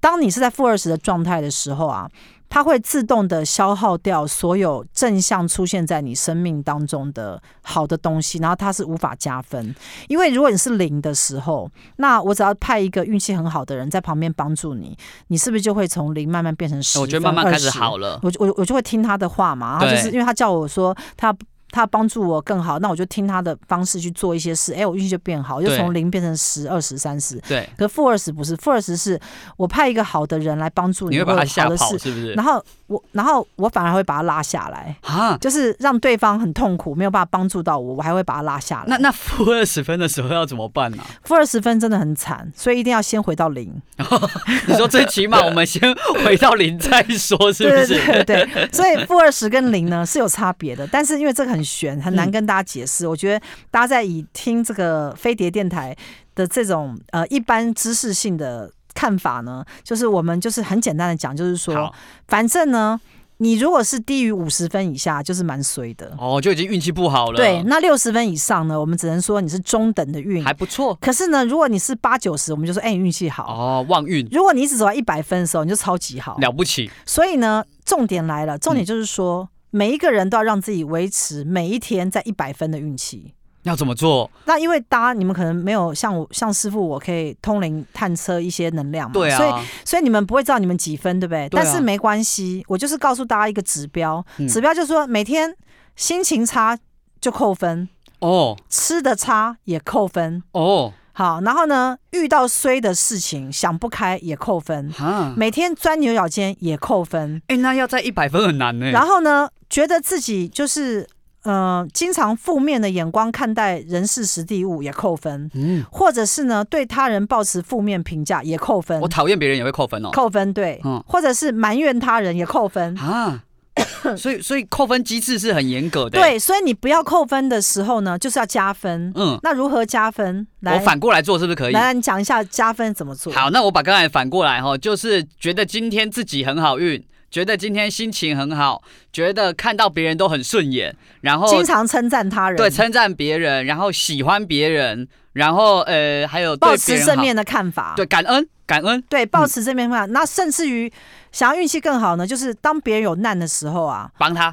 [0.00, 2.08] 当你是在负二十的状态的时候啊。
[2.48, 9.74] 它会自动的消耗掉所有正向出现在你生命当中的好的东西，然后它是无法加分。
[10.08, 14.96] 因为如果你是零的时候，那我只要派一个运气很好的人在旁边帮助你，
[15.28, 16.98] 你是不是就会从零慢慢变成十？
[16.98, 18.18] 我觉得慢慢开始好了。
[18.22, 21.36] 我我我就会听他的话嘛，然后就是因为他叫我说他。
[21.76, 27.38] 他帮助我更好，那我就听他的方式去做一些事，哎，我运气就变好，就从零变成十、二十、三十。
[27.46, 27.68] 对。
[27.76, 29.20] 可负二十不是，负二十是
[29.56, 32.32] 我派一个好的人来帮助你，你会把他吓跑，是不是？
[32.32, 38.84] 然后我，然后我反而会把他拉下来啊，就是让对方很痛苦，没有办法帮助到我，我还会把他拉下来。
[38.86, 41.02] 那那负二十分的时候要怎么办呢？
[41.22, 43.70] 负二十分真的很惨，所以一定要先回到零。
[44.66, 45.82] 你说最起码我们先
[46.24, 48.06] 回到零再说，是不是？
[48.24, 48.68] 对对对。
[48.72, 53.04] 所以负二十跟零呢是有差别的，但是因为这个很玄，很难跟大家解释。
[53.04, 55.94] 嗯、我觉得大家在以听这个飞碟电台
[56.34, 61.92] 的这种呃一般知识性的看法呢，就是我们就是很简单的讲，就是说，
[62.28, 63.00] 反正呢。
[63.38, 67.36] 你如果是低于五十分以下，就是蛮衰的哦，就已经运气不好了。
[67.36, 70.96] 对，那六十分以上呢，我们只能说你是中等的运，还不错。
[71.02, 74.26] 可是呢，如果你是八九十，我们就说哎，运气好哦，旺运。
[74.32, 76.90] 如果你只走到一百分的时候，你就超级好，了不起。
[77.04, 83.34] 所以呢，重点来了，重点就是说，嗯、每一个人都要让自己维持每一天在一百分的运气。
[83.64, 84.30] 要怎么做？
[84.46, 91.46] 那因为大家你们可能没有像我像师傅，我可以通灵探测一些能量嘛，对啊，所以所以你们不会知道你们几分，对不对？
[91.50, 95.54] 但是没关系，我就是告诉大家一个指标，嗯，指标就是说每天
[95.94, 96.78] 心情差
[97.20, 97.86] 就扣分
[98.20, 100.94] 哦，吃的差也扣分哦。
[101.12, 107.40] 好，然后呢，遇到衰的事情想不开也扣分，哈每天钻牛角尖也扣分。
[107.48, 108.90] 哎，那要在一百分很难呢。
[108.90, 111.06] 然后呢，觉得自己就是。
[111.48, 119.00] 嗯、呃，经常负面的眼光看待人事时地物也扣分，嗯，或者是呢，对他人抱持负面评价也扣分。
[119.00, 123.44] 我讨厌别人也会扣分哦，扣分对，嗯，或者是埋怨他人也扣分啊。
[124.18, 126.18] 所以，所以扣分机制是很严格的。
[126.18, 129.12] 对，所以你不要扣分的时候呢，就是要加分。
[129.14, 130.44] 嗯，那如何加分？
[130.62, 131.72] 来，我反过来做是不是可以？
[131.72, 133.32] 来，来，你讲一下加分怎么做。
[133.32, 137.00] 好，那我把刚才反过来哈，就是觉得今天自己很好运。
[137.36, 138.82] 觉得今天心情很好，
[139.12, 150.06] 觉得看到别人都很顺眼，然后经常称赞他人，对，称赞别人，然后喜欢别人，然后呃还有对抱持正面的看法，对，感恩感恩，对，保持正面看法。
[150.06, 150.90] 嗯、那甚至于
[151.30, 154.48] 想要运气更好呢，就是当别人有难的时候啊，帮他。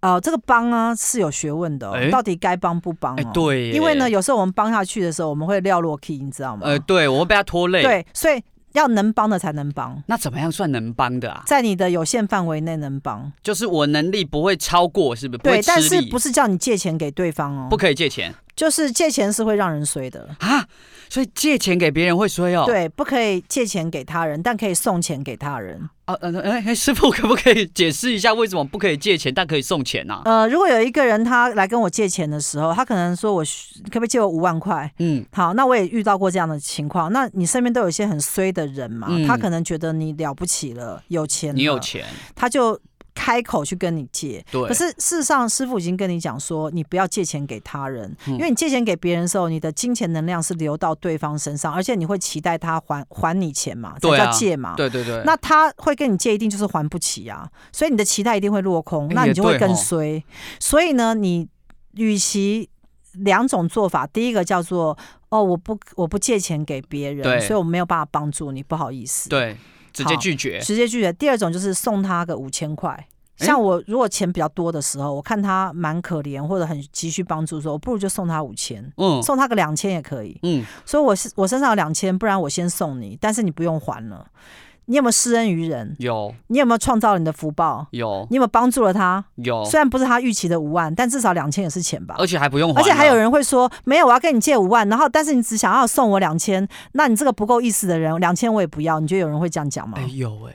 [0.00, 6.62] 哦、呃，这个帮啊是有学问的、哦，欸、到底该帮不帮、对，因为呢，有时候我们帮下去的时候，我们会掉落 key，你知道吗？
[6.64, 7.82] 呃，对，我会被他拖累。
[7.82, 8.42] 对，所以。
[8.72, 11.42] 要能帮的才能帮，那怎么样算能帮的啊？
[11.46, 15.42] 在你的有限范围内能帮，就是我能力不会超过，是不是？
[15.42, 17.68] 对，但是不是叫你借钱给对方哦？
[17.68, 20.66] 不可以借钱，就是借钱是会让人衰的啊。
[21.12, 22.64] 所以借钱给别人会衰哦。
[22.64, 25.90] 对，不可以借钱给他人，但可以送钱给他人。
[26.06, 30.22] 啊，呃，哎，师傅 可不可以解释一下为什么不可以借钱，但可以送钱呢？
[30.24, 33.44] 呃，如果有一个人他来跟我借钱的时候，他可能说我
[33.90, 34.90] 可不可以借我五万块？
[35.00, 37.12] 嗯，好，那我也遇到过这样的情况。
[37.12, 42.80] 那你身边都有一些很衰的人嘛，他可能觉得你了不起了，有钱，你有钱，他就。
[43.14, 44.66] 开口去跟你借，对。
[44.66, 54.74] 可是事实上，师傅已经跟你讲说，你不要借钱给他人，嗯、因为你借钱给别人的时候，你的金钱能量是流到对方身上，而且你会期待他还还你钱嘛，这叫借嘛。
[54.76, 55.22] 对对对。
[55.24, 60.18] 那他会跟你借，一定就是还不起啊，所以你的期待一定会落空，那你就会更衰。
[60.18, 60.22] 哦、
[60.58, 61.48] 所以呢，你
[61.94, 62.68] 与其
[63.12, 64.96] 两种做法，第一个叫做
[65.28, 69.28] 哦，我不我不借钱给别人，所以我没有办法帮助你，不好意思。
[69.28, 69.56] 对。
[69.92, 71.12] 直接拒绝，直接拒绝。
[71.12, 80.64] 第二种就是送他个五千块，像我如果钱比较多的时候，我看他蛮可怜或者很急需帮助的时候，我不如就送他五千，嗯，送他个两千也可以，嗯。
[80.84, 84.26] 所以我是我身上有两千，不然我先送你，但是你不用还了。
[84.86, 85.94] 你有没有施恩于人？
[85.98, 86.34] 有。
[86.48, 87.86] 你有没有创造你的福报？
[87.92, 88.26] 有。
[88.30, 89.24] 你有没有帮助了他？
[89.36, 89.64] 有。
[89.64, 92.14] 虽然不是他预期的五万，但至少两千也是钱吧？
[92.18, 92.80] 而且还不用还。
[92.80, 98.98] 而且还有人会说，没有，我要跟你借五万，然后但是你只想要送我两千，那你这个不够意思的人，两千我也不要。
[98.98, 99.98] 你觉得有人会这样讲吗？
[99.98, 100.54] 哎，有哎，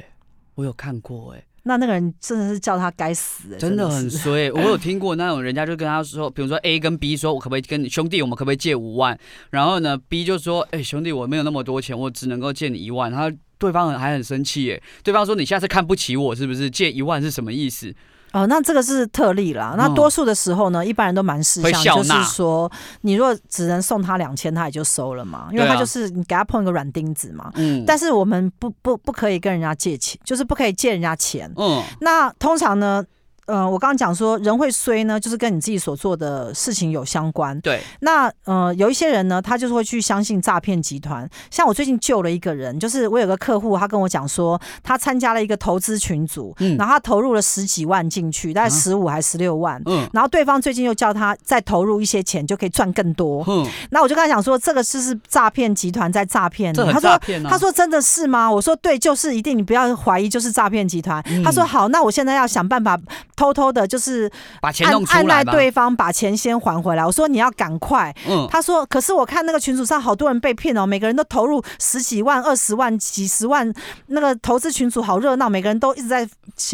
[0.55, 1.43] 我有看过哎。
[1.63, 4.49] 那那个人真的是叫他该死，真的很衰。
[4.55, 9.17] 我有听过那种人家就跟他说，比如说 A 跟 B 说，我可不可以跟你兄弟，我们可不可以借五万？
[9.49, 13.11] 然后呢，B 就说，哎，兄弟，我没有那么多钱，我只能够借你一万。
[13.11, 13.31] 他。
[13.57, 16.69] 对方还很生气耶，对方说：“你下次看不起我是不是？
[16.69, 17.93] 借一万是什么意思？”
[18.33, 19.73] 哦，那这个是特例啦。
[19.77, 22.69] 那多数的时候呢，嗯、一般人都蛮识相，就是说，
[23.01, 27.51] 你如果只能送他两千，他也就收了嘛，因为他就是你给他碰一个软钉子嘛。
[27.55, 27.83] 嗯。
[27.87, 31.51] 但是我们不不不可以跟人家借钱，就是不可以借人家钱。
[31.55, 31.81] 嗯。
[32.01, 33.03] 那通常呢？
[33.47, 37.59] 嗯、呃，我刚刚讲说人会衰呢，就是跟你自己所做的事情有相关。
[37.61, 41.27] 对，那呃，有一些人呢，他就是会去相信诈骗集团。
[41.49, 53.43] 像我最近救了一个人，就是我有个客户，他跟我讲说，他参加了一个投资群组，嗯，然后他投入了十几万进去，大概十五还十六万，嗯，然后对方最近又叫他再投入一些钱，就可以赚更多。
[53.47, 56.77] 嗯，那我就跟他讲说，这个是是诈骗集团在诈骗你。
[56.91, 57.19] 他说，啊、
[57.49, 58.51] 他说真的是吗？
[58.51, 61.23] 我说对，就是一定，你不要怀疑，就是诈骗集团。
[61.29, 62.99] 嗯、他说好，那我现在要想办法。
[63.37, 64.29] 偷偷的，就是
[64.59, 67.05] 把钱弄出来，对方把钱先还回来。
[67.05, 68.13] 我说你要赶快。
[68.27, 73.71] 嗯，他说，可是我看那个群组上好多人被骗哦，每个人都投入十几万、二十万、几十万，
[74.07, 76.27] 那个投资群组好热闹，每个人都一直在。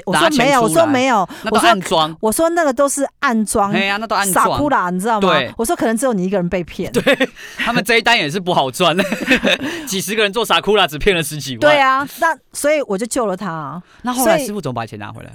[0.05, 2.17] 我说没有，我说没有，我说暗装。
[2.21, 3.71] 我说那个都是暗装。
[3.71, 4.49] 哎呀，那都暗装。
[4.49, 5.29] 傻哭啦，你知道吗？
[5.29, 5.53] 对。
[5.57, 6.89] 我说可能只有你一个人被骗。
[6.93, 8.95] 对，他们这一单也是不好赚，
[9.85, 11.59] 几十个人做傻哭啦，只骗了十几万。
[11.59, 13.81] 对啊，那所以我就救了他。
[14.03, 15.31] 那后来师傅怎么把钱拿回来？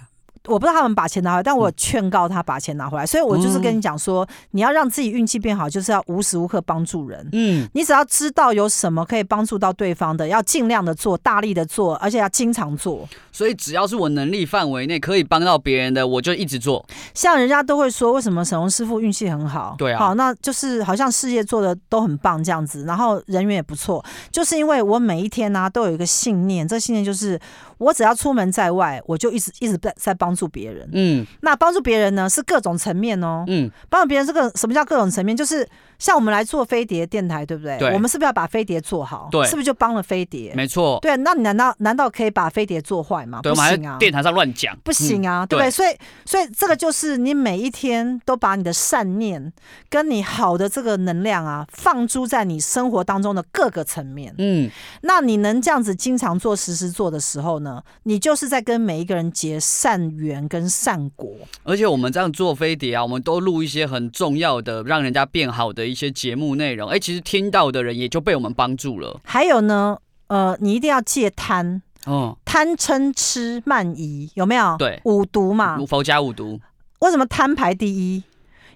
[0.49, 3.07] 我不知道他们把钱拿回来，但我劝告他把钱拿回来。
[3.07, 7.28] 所以我就是跟你讲说，你要让自己运气变好，就是要无时无刻帮助人。
[7.32, 13.09] 嗯，你只要知道有什么可以帮助到对方的，要尽量的做，大力的做，而且要经常做。
[13.30, 16.84] 所以只要是我能力范围内可以帮到别人的，我就一直做。
[17.14, 19.76] 像人家都会说，为什么沈龙师傅运气很好？
[19.78, 24.05] 对啊，好，那就是好像事业做的都很棒这样子，然后人缘也不错。
[24.32, 27.38] 就是因为我每一天呢、啊、都有一个信念，这信念就是
[27.78, 30.89] 我只要出门在外，我就一直一直在在帮助别人。
[30.93, 33.45] 嗯，那帮助别人呢是各种层面哦。
[33.49, 35.36] 嗯，帮助别人这个什么叫各种层面？
[35.36, 35.68] 就是。
[35.99, 37.76] 像我们来做飞碟电台，对不对？
[37.76, 37.93] 对。
[37.93, 39.28] 我们是不是要把飞碟做好？
[39.32, 39.45] 对。
[39.47, 40.55] 是不是就帮了飞碟？
[40.55, 40.97] 没错。
[41.03, 43.41] 对，那你难道难道可以把飞碟做坏吗？
[43.43, 43.97] 不行啊！
[43.99, 45.68] 电台上乱讲，不行啊，对不对？
[45.68, 45.89] 所以，
[46.24, 49.53] 所以这个就是你每一天都把你的善念
[49.91, 54.32] 跟你好的这个能量啊，放诸在你生活当中的各个层面。
[54.39, 54.70] 嗯。
[55.01, 57.82] 那你能这样子经常做、时时做的时候呢？
[58.05, 61.29] 你就是在跟每一个人结善缘跟善果。
[61.62, 65.87] 而且我们这样做飞碟啊，我们都录一些很重要的，让人家变好的。
[65.89, 69.18] 一些节目内容，哎，其实听到的人也就被我们帮助了。
[69.24, 74.76] 还有呢，呃，你一定要戒贪，哦，贪嗔痴慢疑，有没有？
[74.76, 76.61] 对，五毒嘛，佛家五毒。
[76.99, 78.22] 为什么贪排第一？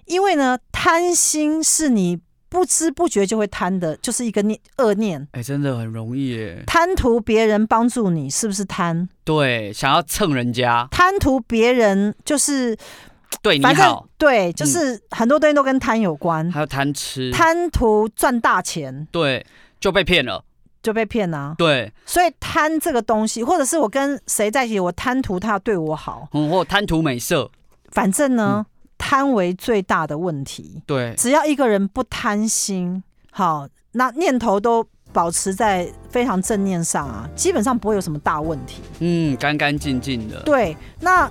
[0.05, 2.19] 因为呢，贪心是你
[2.53, 5.27] 不知不觉就会贪的，就是一个念恶念。
[5.31, 6.63] 哎，真的很容易耶。
[6.67, 9.09] 贪图别人帮助你，是不是贪？
[9.23, 10.87] 对，想要蹭人家。
[10.91, 12.77] 贪图别人就是。
[13.41, 19.43] 对你好，对，就是很多东西都跟贪有关，还有贪吃，贪图赚大钱，对，
[19.81, 20.45] 就被骗了，
[20.83, 27.49] 就被骗了，对，所以贪这个东西，或者是我跟谁在一起，我贪图他要对我好，嗯，或贪图美色，
[27.91, 28.63] 反正呢，
[29.05, 41.29] 贪为最大的问题，对，只要一个人不贪心，好，那念头都保持在非常正念上啊，基本上不会有什么大问题，嗯，干干净净的，对，那。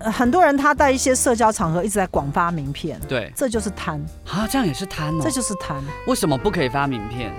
[0.00, 3.98] 很多人他在一些社交场合一直在广发名片，对，这就是贪。
[4.28, 5.82] 啊，这样也是贪哦，这就是贪。
[6.06, 7.32] 为什么不可以发名片？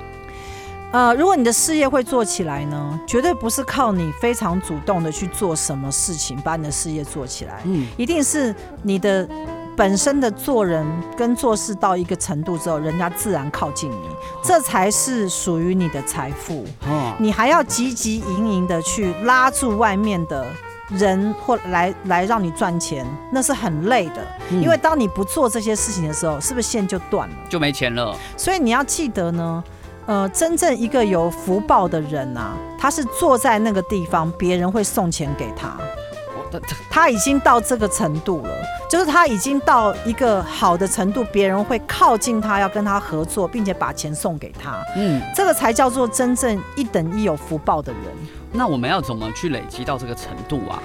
[0.91, 9.29] 呃，如果你的事业会做起来呢，绝对不是靠你非常主动的去做什么事情把你的事业做起来，嗯，一定是你的
[9.76, 10.86] 本身的做人
[11.17, 14.07] 跟做事到一个程度之后，人家自然靠近你，
[14.43, 16.65] 这才是属于你的财富。
[16.88, 20.45] 哦，你还要汲汲营营的去拉住外面的。
[20.89, 28.15] 人或来来让你赚钱，那是很累的，嗯，因为当你不做这些事情的时候，是不是线就断了，就没钱了？
[28.38, 29.63] 所以你要记得呢，
[30.05, 35.76] 呃，真正一个有福报的人啊，他是坐在那个地方，别人会送钱给他。
[36.89, 38.49] 他已经到这个程度了，
[38.89, 44.77] 就是他已经到一个好的程度，别人会靠近他，要跟他合作，并且把钱送给他。
[44.95, 48.01] 嗯，这个才叫做真正一等一有福报的人。
[48.51, 50.81] 那我们要怎么去累积到这个程度啊？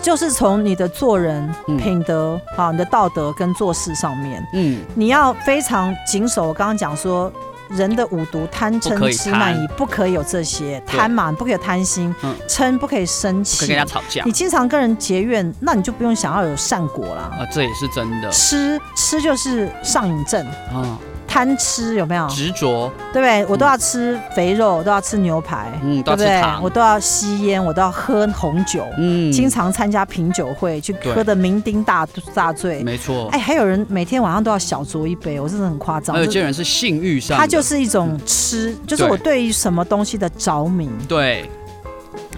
[0.00, 6.46] 就是从你的做人品德，啊，你的道德跟做事上面，嗯，你要非常谨守。
[6.46, 7.32] 我刚刚讲说，
[7.68, 12.14] 人的五毒贪嗔痴慢疑，不可以有这些贪嘛，不可以有贪心，
[12.48, 14.22] 嗔不可以生气，跟人家吵架。
[14.24, 17.22] 你经常跟人结怨，那你就不用想要有善果了。
[17.22, 18.30] 啊，这也是真的。
[18.30, 20.98] 吃吃就是上瘾症啊。
[21.28, 22.90] 贪吃有没有执着？
[23.12, 23.46] 对不对？
[23.46, 26.42] 我都要吃肥肉，我都要吃牛排，嗯，对不对？
[26.62, 33.28] 我都要吸烟，我都要喝红酒，嗯，经常参加品酒会，去喝的酩酊大大醉，没错。
[33.30, 36.16] 哎，还有人每天晚上都要小酌一杯，我真的很夸张。
[36.16, 40.88] 还有些人是性欲上，他就是一种吃，就是我对于什么东西的着迷。
[41.06, 41.48] 对，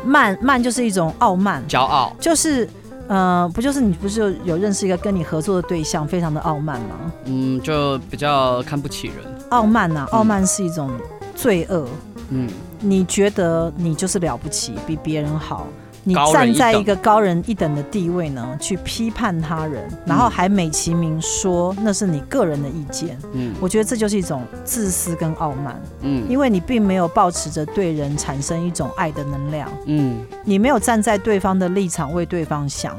[0.05, 2.69] 慢慢就是一种傲慢，骄傲，就是。
[3.11, 7.13] 呃，不就是你不是有认识一个跟你合作的对象，非常的傲慢吗？
[7.25, 9.17] 嗯，就比较看不起人。
[9.49, 10.89] 傲慢呐、啊，傲慢是一种
[11.35, 11.89] 罪恶。
[12.29, 12.49] 嗯，
[12.79, 15.67] 你觉得你就是了不起，比别人好。
[16.03, 23.19] 你站在一个高人一等的地位呢，去批判他人，然后还美其名说那是你个人的意见。
[23.33, 25.81] 嗯，我觉得这就是一种自私跟傲慢。
[26.03, 29.71] 嗯，因为你并没有保持着对人产生一种爱的能量。
[29.87, 32.97] 嗯，你没有站在对方的立场为对方想。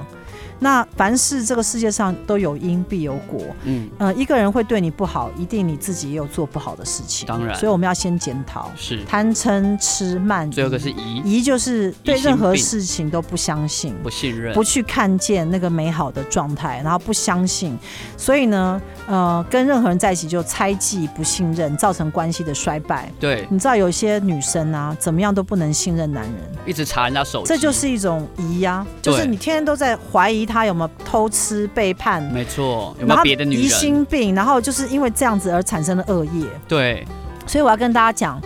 [0.63, 7.27] 那凡是这个世界上都有因必有果，嗯，呃，一个人会对你不好，一定你自己也有做不好的事情。
[7.27, 8.69] 当然，所以我们要先检讨。
[8.77, 9.03] 是。
[9.05, 17.75] 贪嗔痴慢，最后一个是疑，疑就是对任何事情都不相信、不信任、不去看见那个美好的状态，然后不相信。
[18.15, 23.11] 所以呢，呃，跟任何人在一起就猜忌、不信任，造成关系的衰败。
[23.19, 26.33] 对，你知道有些女生啊，怎么样都不能信任男人，
[26.67, 36.45] 一直查人家手机，这就是一种疑呀、啊，就是你天天都在怀疑他有没有偷吃、背叛，没错，有没有别的女人，疑心病，然后就是因为这样子而产生的恶业。
[36.67, 37.07] 对，
[37.47, 38.41] 所以我要跟大家讲，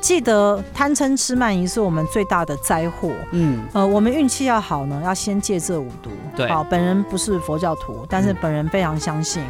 [0.00, 3.12] 记得贪嗔痴慢疑是我们最大的灾祸。
[3.32, 6.10] 嗯，呃，我们运气要好呢，要先戒这五毒。
[6.36, 9.42] 对，好，本人不是佛教徒，但是本人非常相信，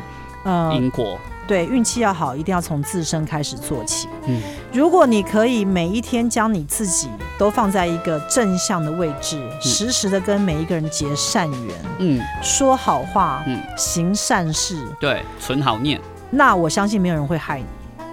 [0.44, 1.18] 呃，因果。
[1.50, 4.06] 对，运气要好，一定要从自身开始做起。
[4.28, 4.40] 嗯，
[4.72, 17.66] 如果你可以每一天将你自己都放在一个正向的位置，嗯、时时的跟每一个人结善缘，嗯，说好话，嗯，行善事，对，存好念，那我相信没有人会害你。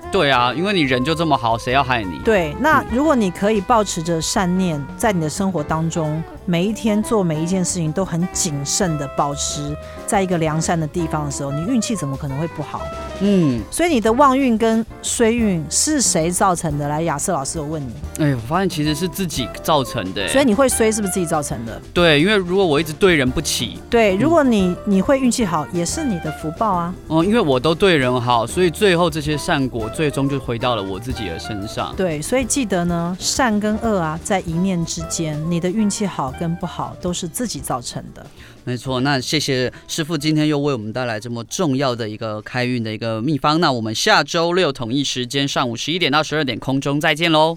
[0.09, 2.17] 对啊，因为你人就这么好，谁要害你？
[2.25, 6.23] 对，那如果你可以保持着善念，在你的生活当中。
[6.49, 9.75] 每一天做每一件事情都很谨慎的保持
[10.05, 12.79] 在一个良善的地方的时候，你运气怎么可能会不好？
[13.21, 16.87] 嗯，所以你的旺运跟衰运是谁造成的？
[16.87, 17.91] 来，亚瑟老师，我问你。
[18.19, 20.27] 哎，我发现其实是自己造成的。
[20.27, 21.81] 所以你会衰是不是自己造成的？
[21.93, 26.93] 对，因为如果我一直对人不起，对，如果你你会运气好，也是你的福报啊。
[27.09, 31.93] 嗯，因为我都对人好，所以最后这些善果最终就回到了我自己的身上。
[31.95, 38.25] 对，所以记得呢，善跟恶啊，在一念之间，你的运气好跟不好都是自己造成的。
[38.67, 43.61] 没错，那谢谢师傅今天又为我们带来这么重要的一个开运的一个秘方。
[43.61, 47.55] 那我们下周六统一时间上午十一点到十二点空中再见喽。